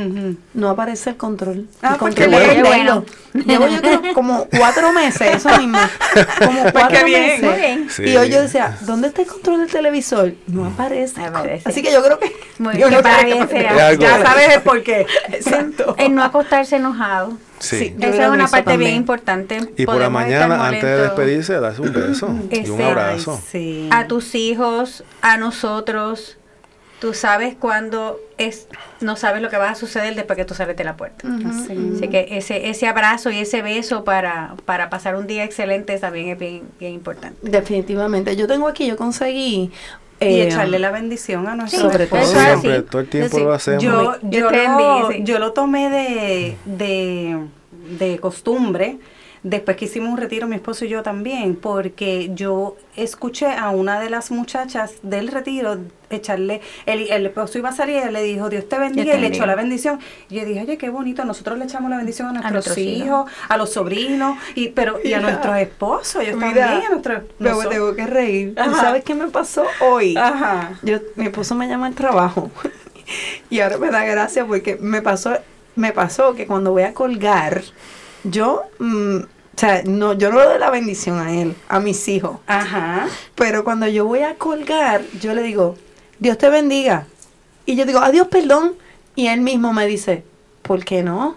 [0.54, 1.66] no aparece el control.
[1.82, 2.92] Ah, el pues control qué de bueno.
[2.92, 3.44] Halo.
[3.44, 5.78] Llevo yo creo como cuatro meses, eso mismo.
[6.38, 7.22] Como cuatro qué bien.
[7.22, 7.42] meses.
[7.42, 7.90] Muy bien.
[7.90, 8.04] Sí.
[8.04, 10.32] Y hoy yo decía, ¿dónde está el control del televisor?
[10.46, 11.20] No aparece.
[11.24, 11.68] Aparece.
[11.68, 12.32] Así que yo creo que.
[12.58, 15.06] Muy bien, no Ya sabes el por qué.
[15.32, 15.94] Exacto.
[15.98, 17.36] En no acostarse enojado.
[17.58, 17.94] Sí.
[18.00, 18.78] Esa es una parte también.
[18.90, 19.58] bien importante.
[19.76, 23.40] Y por la mañana, antes de despedirse, darse un beso y un Ese- abrazo.
[23.50, 23.88] Sí.
[23.90, 26.38] A tus hijos, a nosotros.
[26.98, 28.68] Tú sabes cuándo es,
[29.02, 31.28] no sabes lo que va a suceder después que tú sales de la puerta.
[31.66, 31.92] Sí.
[31.96, 36.28] Así que ese, ese abrazo y ese beso para, para pasar un día excelente también
[36.28, 37.38] es bien, bien importante.
[37.42, 38.34] Definitivamente.
[38.34, 39.70] Yo tengo aquí, yo conseguí.
[40.20, 42.22] Y eh, echarle la bendición a nuestro sobre todo.
[42.24, 43.42] Siempre, todo el tiempo Sí.
[43.44, 43.82] lo hacemos.
[43.82, 47.38] Yo, Yo lo, yo lo tomé de, de,
[47.98, 48.98] de costumbre.
[49.48, 54.00] Después que hicimos un retiro, mi esposo y yo también, porque yo escuché a una
[54.00, 55.78] de las muchachas del retiro
[56.10, 59.28] echarle, el, el esposo iba a salir y le dijo, Dios te bendiga, y le
[59.28, 60.00] echó la bendición.
[60.28, 63.06] Y yo dije, oye, qué bonito, nosotros le echamos la bendición a nuestros, nuestros hijos,
[63.06, 63.32] hijos.
[63.48, 67.22] a los sobrinos, y pero y a nuestros esposos, ellos Mira, también, a nuestros...
[67.38, 68.54] me noso- tengo que reír.
[68.56, 70.16] ¿Tú sabes qué me pasó hoy?
[70.16, 70.76] Ajá.
[70.82, 72.50] Yo, mi esposo me llama al trabajo
[73.50, 75.38] y ahora me da gracia porque me pasó,
[75.76, 77.62] me pasó que cuando voy a colgar,
[78.24, 79.18] yo, mm,
[79.56, 83.06] o sea, no, yo no le doy la bendición a él, a mis hijos, Ajá.
[83.34, 85.76] pero cuando yo voy a colgar, yo le digo,
[86.18, 87.06] Dios te bendiga.
[87.64, 88.74] Y yo digo, adiós, perdón.
[89.14, 90.24] Y él mismo me dice,
[90.62, 91.36] ¿por qué no?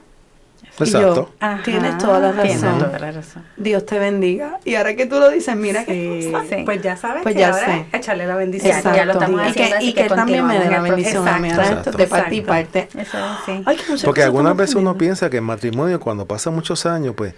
[0.61, 1.15] Y Exacto.
[1.15, 1.61] yo, Ajá.
[1.63, 2.79] tienes toda la Tienes razón.
[2.79, 3.43] toda la razón.
[3.57, 4.59] Dios te bendiga.
[4.63, 6.45] Y ahora que tú lo dices, mira qué Sí, cosa.
[6.57, 6.61] Sí.
[6.63, 7.85] Pues ya sabes Pues que ya ahora sé.
[7.97, 8.75] echarle la bendición.
[8.77, 8.95] Exacto.
[8.97, 10.81] ya lo estamos y que, haciendo, así y que que él también me dé la
[10.81, 11.49] bendición a mí.
[11.49, 12.87] de parte y parte.
[12.97, 13.63] Eso es, sí.
[13.65, 17.33] Ay, que Porque algunas veces uno piensa que el matrimonio, cuando pasa muchos años, pues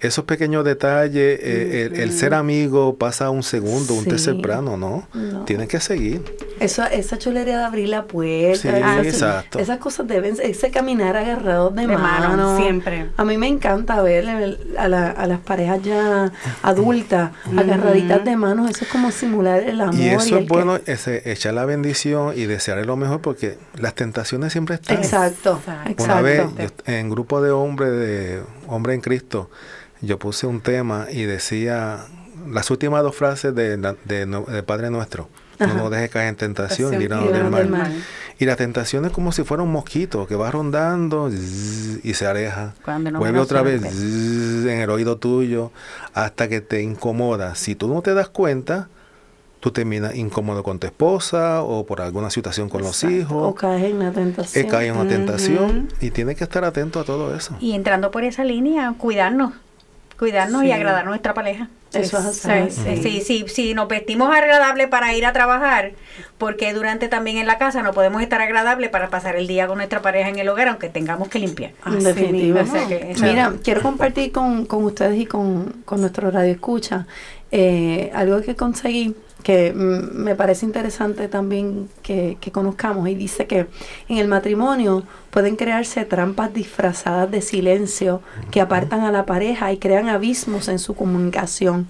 [0.00, 4.76] esos pequeños detalles, eh, el, el ser amigo pasa a un segundo, un tercer plano,
[4.76, 5.08] ¿no?
[5.14, 5.44] No.
[5.44, 6.22] Tienen que seguir.
[6.60, 8.58] Esa, esa chulería de abrir la puerta.
[8.60, 9.58] Sí, esas, exacto.
[9.58, 12.56] esas cosas deben, ese caminar agarrados de, De mano, mano.
[12.56, 13.06] siempre.
[13.16, 16.32] A mí me encanta ver el- a, la- a las parejas ya
[16.62, 18.70] adultas agarraditas de manos.
[18.70, 19.94] Eso es como simular el amor.
[19.94, 23.94] Y eso es que- bueno, ese, echar la bendición y desearle lo mejor porque las
[23.94, 24.96] tentaciones siempre están.
[24.98, 25.90] Exacto, Exacto.
[25.90, 26.04] exacto.
[26.04, 29.50] Una vez, yo- en grupo de hombres, de hombre en Cristo,
[30.00, 31.98] yo puse un tema y decía
[32.50, 35.28] las últimas dos frases de, de no- de Padre Nuestro.
[35.58, 35.74] Ajá.
[35.74, 37.92] No nos dejes caer en tentación y del mal.
[38.38, 42.26] Y la tentación es como si fuera un mosquito que va rondando zzz, y se
[42.28, 42.74] aleja.
[43.10, 45.72] No Vuelve otra vez zzz, en el oído tuyo
[46.14, 47.56] hasta que te incomoda.
[47.56, 48.88] Si tú no te das cuenta,
[49.68, 53.54] tú terminas incómodo con tu esposa o por alguna situación con los O hijos.
[53.54, 54.64] caes en la tentación.
[54.64, 57.54] Que cae en una tentación y tienes que estar atento a todo eso.
[57.60, 59.52] Y entrando por esa línea, cuidarnos.
[60.18, 61.68] Cuidarnos y agradar a nuestra pareja.
[61.92, 62.70] Eso es así.
[62.70, 62.96] Sí.
[63.02, 65.92] Sí, sí, sí, nos vestimos agradable para ir a trabajar,
[66.38, 69.76] porque durante también en la casa no podemos estar agradable para pasar el día con
[69.78, 71.72] nuestra pareja en el hogar, aunque tengamos que limpiar.
[71.82, 72.60] Así Definitivo.
[72.60, 77.06] O Mira, quiero compartir con, con ustedes y con, con nuestro radio escucha
[77.50, 83.46] eh, algo que conseguí que mm, me parece interesante también que, que conozcamos y dice
[83.46, 83.66] que
[84.08, 89.78] en el matrimonio pueden crearse trampas disfrazadas de silencio que apartan a la pareja y
[89.78, 91.86] crean abismos en su comunicación.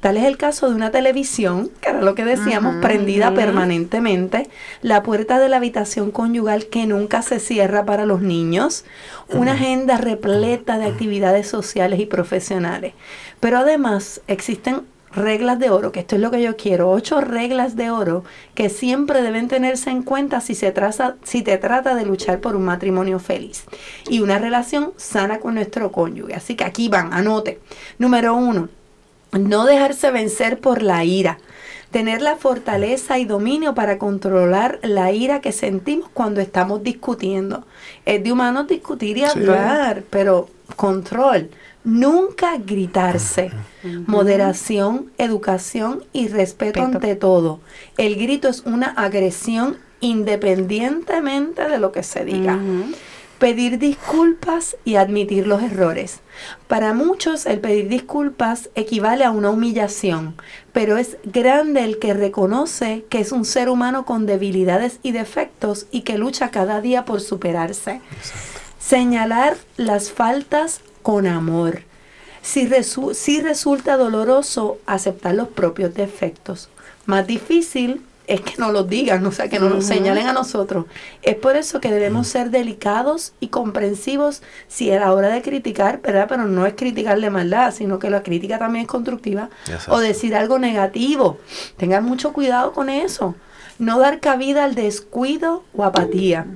[0.00, 4.48] Tal es el caso de una televisión, que era lo que decíamos, prendida permanentemente,
[4.82, 8.84] la puerta de la habitación conyugal que nunca se cierra para los niños,
[9.30, 12.92] una agenda repleta de actividades sociales y profesionales.
[13.40, 14.82] Pero además existen
[15.14, 18.68] reglas de oro, que esto es lo que yo quiero, ocho reglas de oro que
[18.68, 22.64] siempre deben tenerse en cuenta si se trata, si te trata de luchar por un
[22.64, 23.64] matrimonio feliz
[24.08, 26.34] y una relación sana con nuestro cónyuge.
[26.34, 27.60] Así que aquí van, anote.
[27.98, 28.68] Número uno,
[29.32, 31.38] no dejarse vencer por la ira.
[31.90, 37.64] Tener la fortaleza y dominio para controlar la ira que sentimos cuando estamos discutiendo.
[38.04, 39.26] Es de humanos discutir y Sí.
[39.28, 41.48] hablar, pero control.
[41.86, 43.52] Nunca gritarse.
[44.06, 46.96] Moderación, educación y respeto Respeto.
[46.96, 47.60] ante todo.
[47.96, 52.58] El grito es una agresión independientemente de lo que se diga
[53.38, 56.20] pedir disculpas y admitir los errores.
[56.68, 60.36] Para muchos el pedir disculpas equivale a una humillación,
[60.72, 65.86] pero es grande el que reconoce que es un ser humano con debilidades y defectos
[65.90, 68.00] y que lucha cada día por superarse.
[68.78, 71.82] Señalar las faltas con amor.
[72.42, 76.68] Si, resu- si resulta doloroso aceptar los propios defectos.
[77.04, 80.86] Más difícil es que no los digan, o sea, que no nos señalen a nosotros.
[81.22, 86.00] Es por eso que debemos ser delicados y comprensivos si a la hora de criticar,
[86.02, 86.26] ¿verdad?
[86.28, 89.48] Pero no es criticar de maldad, sino que la crítica también es constructiva.
[89.68, 89.92] Exacto.
[89.94, 91.38] O decir algo negativo.
[91.76, 93.36] Tengan mucho cuidado con eso.
[93.78, 96.46] No dar cabida al descuido o apatía.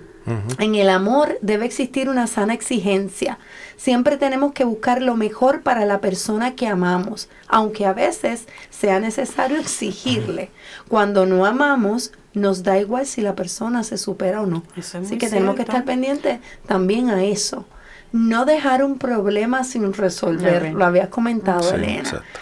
[0.58, 3.38] En el amor debe existir una sana exigencia.
[3.76, 9.00] Siempre tenemos que buscar lo mejor para la persona que amamos, aunque a veces sea
[9.00, 10.50] necesario exigirle.
[10.88, 14.62] Cuando no amamos, nos da igual si la persona se supera o no.
[14.76, 17.64] Es Así que tenemos que estar pendientes también a eso.
[18.12, 20.72] No dejar un problema sin resolver.
[20.72, 22.00] Lo habías comentado, Sí, Elena.
[22.00, 22.40] exacto.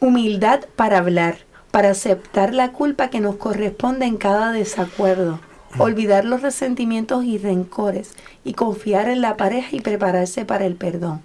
[0.00, 1.38] Humildad para hablar,
[1.70, 5.40] para aceptar la culpa que nos corresponde en cada desacuerdo.
[5.76, 8.12] Olvidar los resentimientos y rencores
[8.44, 11.20] y confiar en la pareja y prepararse para el perdón.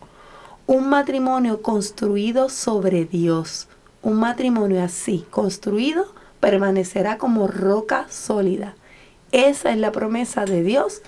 [0.68, 3.68] Un matrimonio construido sobre Dios.
[4.02, 8.76] Un matrimonio así, construido, permanecerá como roca sólida.
[9.32, 11.02] Esa es la promesa de Dios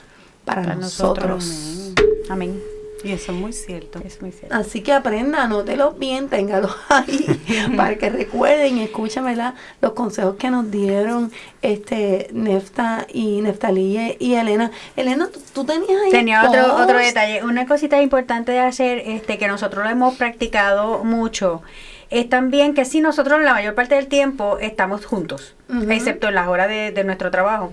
[0.45, 1.45] para, Para nosotros.
[1.45, 1.93] nosotros.
[2.29, 2.74] Amén.
[3.05, 4.01] Y eso es muy cierto.
[4.03, 4.55] Es muy cierto.
[4.55, 7.25] Así que aprenda, anótelos bien, téngalos ahí
[7.77, 9.53] para que recuerden y escuchen ¿verdad?
[9.79, 11.31] los consejos que nos dieron
[11.61, 14.71] este Nefta y Neftalí y Elena.
[14.95, 16.79] Elena, ¿tú, tú tenías ahí Tenía otro, post?
[16.79, 17.43] otro detalle.
[17.43, 21.61] Una cosita importante de hacer, este, que nosotros lo hemos practicado mucho,
[22.09, 25.55] es también que si nosotros la mayor parte del tiempo estamos juntos,
[25.89, 27.71] excepto en las horas de, de nuestro trabajo.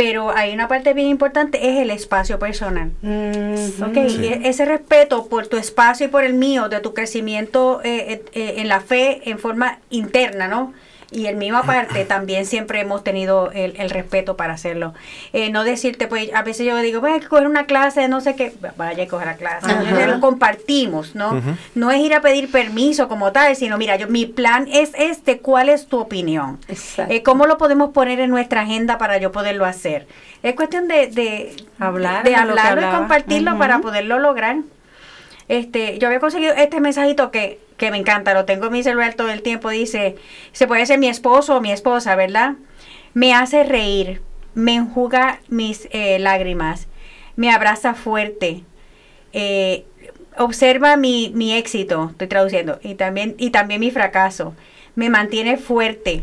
[0.00, 2.90] Pero hay una parte bien importante, es el espacio personal.
[3.02, 3.84] Ujú.
[3.84, 7.82] Ok, y e- ese respeto por tu espacio y por el mío, de tu crecimiento
[7.84, 10.72] eh, eh, eh, en la fe en forma interna, ¿no?
[11.12, 14.94] Y el mío aparte, también siempre hemos tenido el, el respeto para hacerlo.
[15.32, 18.36] Eh, no decirte, pues a veces yo digo, voy a coger una clase, no sé
[18.36, 19.70] qué, vaya a coger la clase.
[19.70, 21.40] Entonces, lo compartimos, ¿no?
[21.74, 25.40] No es ir a pedir permiso como tal, sino, mira, yo mi plan es este,
[25.40, 26.58] ¿cuál es tu opinión?
[26.68, 27.12] Exacto.
[27.12, 30.06] Eh, ¿Cómo lo podemos poner en nuestra agenda para yo poderlo hacer?
[30.42, 34.56] Es cuestión de, de Hablar de de hablarlo y compartirlo para poderlo lograr.
[35.50, 39.14] Este, yo había conseguido este mensajito que, que me encanta, lo tengo en mi celular
[39.14, 40.14] todo el tiempo, dice,
[40.52, 42.54] se puede ser mi esposo o mi esposa, ¿verdad?
[43.14, 44.22] Me hace reír,
[44.54, 46.86] me enjuga mis eh, lágrimas,
[47.34, 48.62] me abraza fuerte,
[49.32, 49.86] eh,
[50.36, 54.54] observa mi, mi éxito, estoy traduciendo, y también, y también mi fracaso,
[54.94, 56.22] me mantiene fuerte,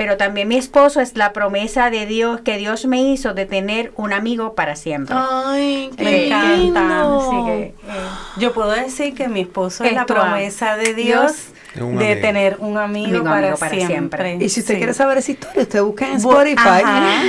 [0.00, 3.92] pero también mi esposo es la promesa de Dios que Dios me hizo de tener
[3.96, 5.14] un amigo para siempre.
[5.14, 7.18] Ay, qué Me encanta.
[7.18, 7.74] Así que, eh,
[8.38, 11.48] Yo puedo decir que mi esposo es Es la promesa de Dios
[11.78, 12.20] Un de amigo.
[12.20, 13.94] tener un amigo, Amigo, para, amigo para siempre.
[14.28, 14.44] siempre.
[14.44, 14.78] Y si usted Sí.
[14.78, 16.82] quiere saber esa historia, usted busca en Spotify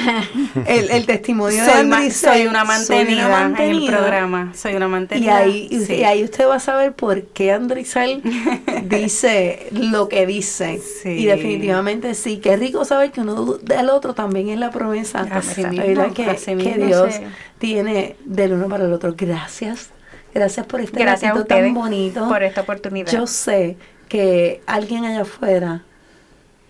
[0.67, 2.17] el, el testimonio soy, de ma- Andrés.
[2.17, 4.51] soy una mantenida en el programa.
[4.55, 5.37] Soy una Y mantenida.
[5.37, 5.93] ahí, y sí.
[5.95, 8.21] y ahí usted va a saber por qué Andrizal
[8.85, 10.81] dice lo que dice.
[11.03, 11.09] Sí.
[11.09, 15.27] Y definitivamente sí, qué rico saber que uno del otro también es la promesa.
[15.31, 17.21] Así mismo, que, así que mismo, Dios sí.
[17.59, 19.13] tiene del uno para el otro.
[19.15, 19.89] Gracias.
[20.33, 22.27] Gracias por este Gracias a ratito ustedes tan bonito.
[22.29, 23.11] por esta oportunidad.
[23.11, 23.75] Yo sé
[24.11, 25.83] que alguien allá afuera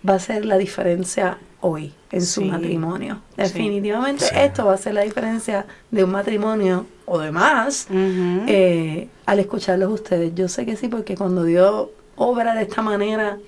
[0.08, 3.20] va a hacer la diferencia hoy en su Sí, matrimonio.
[3.36, 4.30] Definitivamente Sí.
[4.36, 9.92] esto va a ser la diferencia de un matrimonio o de más eh, al escucharlos
[9.92, 10.32] ustedes.
[10.36, 13.38] Yo sé que sí, porque cuando Dios obra de esta manera,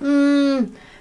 [0.00, 0.58] mm,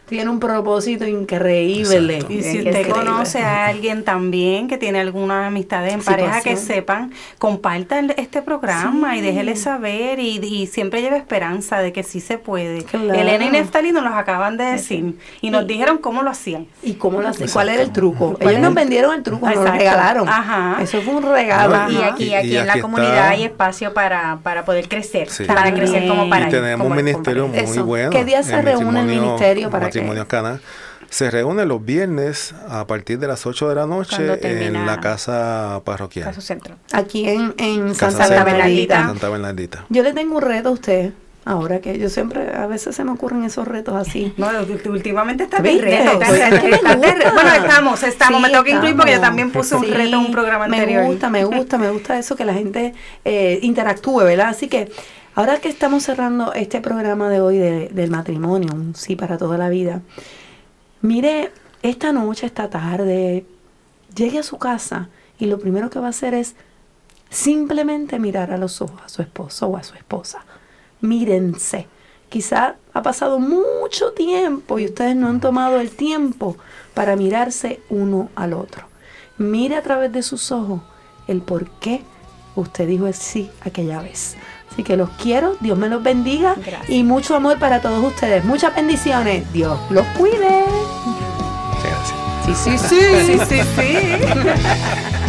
[0.07, 2.15] tiene un propósito increíble.
[2.15, 2.33] Exacto.
[2.33, 2.81] Y si Increíble.
[2.81, 8.41] usted conoce a alguien también que tiene alguna amistad en pareja que sepan, compartan este
[8.41, 12.83] programa y déjele saber y, y siempre lleve esperanza de que sí se puede.
[12.83, 13.13] Claro.
[13.13, 16.67] Elena y Neftali nos los acaban de decir y nos dijeron cómo lo hacían.
[16.81, 17.47] ¿Y cómo lo hacen?
[17.49, 18.33] ¿Cuál era el truco?
[18.33, 19.79] ¿Cuál Ellos nos el- vendieron el truco, nos lo Exacto.
[19.79, 20.29] regalaron.
[20.29, 20.77] Ajá.
[20.81, 21.75] Eso fue un regalo.
[21.75, 21.91] Ajá.
[21.91, 25.29] Y aquí, Y- aquí y en la comunidad está- hay espacio para, para poder crecer,
[25.29, 25.45] Sí.
[25.45, 27.85] para crecer como para y tenemos como- un ministerio muy Eso.
[27.85, 28.09] bueno.
[28.09, 30.59] ¿Qué día se reúne el ministerio para Matrimonio Cana.
[31.09, 35.81] Se reúne los viernes a partir de las 8 de la noche en la casa
[35.85, 36.25] parroquial.
[36.25, 36.75] Caso centro.
[36.91, 39.05] Aquí en, en Casa Santa Centro, Bernardita.
[39.05, 39.85] Santa Bernardita.
[39.89, 41.11] Yo le tengo un reto a usted.
[41.45, 44.33] Ahora que yo siempre, a veces se me ocurren esos retos así.
[44.37, 44.47] No,
[44.85, 46.19] últimamente está de reto.
[46.19, 48.37] Re- Bueno, estamos, estamos.
[48.37, 50.65] Sí, me tengo que incluir porque yo también puse un Sí, reto en un programa
[50.65, 51.01] anterior.
[51.03, 52.93] Me gusta, me gusta, me gusta eso que la gente
[53.25, 54.47] eh, interactúe, ¿verdad?
[54.47, 54.89] Así que
[55.35, 59.57] ahora que estamos cerrando este programa de hoy de- del matrimonio, un sí para toda
[59.57, 60.01] la vida,
[61.01, 63.45] mire, esta noche, esta tarde,
[64.15, 65.09] llegue a su casa
[65.39, 66.55] y lo primero que va a hacer es
[67.29, 70.45] simplemente mirar a los ojos a su esposo o a su esposa.
[71.01, 71.87] Mírense.
[72.29, 76.57] Quizá ha pasado mucho tiempo y ustedes no han tomado el tiempo
[76.93, 78.85] para mirarse uno al otro.
[79.37, 80.81] Mire a través de sus ojos
[81.27, 82.01] el por qué
[82.55, 84.35] Usted dijo el sí aquella vez.
[84.73, 86.89] Así que los quiero, Dios me los bendiga Gracias.
[86.89, 88.43] y mucho amor para todos ustedes.
[88.43, 89.51] Muchas bendiciones.
[89.53, 90.65] Dios los cuide.
[91.83, 92.13] Gracias.
[92.45, 95.22] Sí, sí, sí, sí, sí, sí.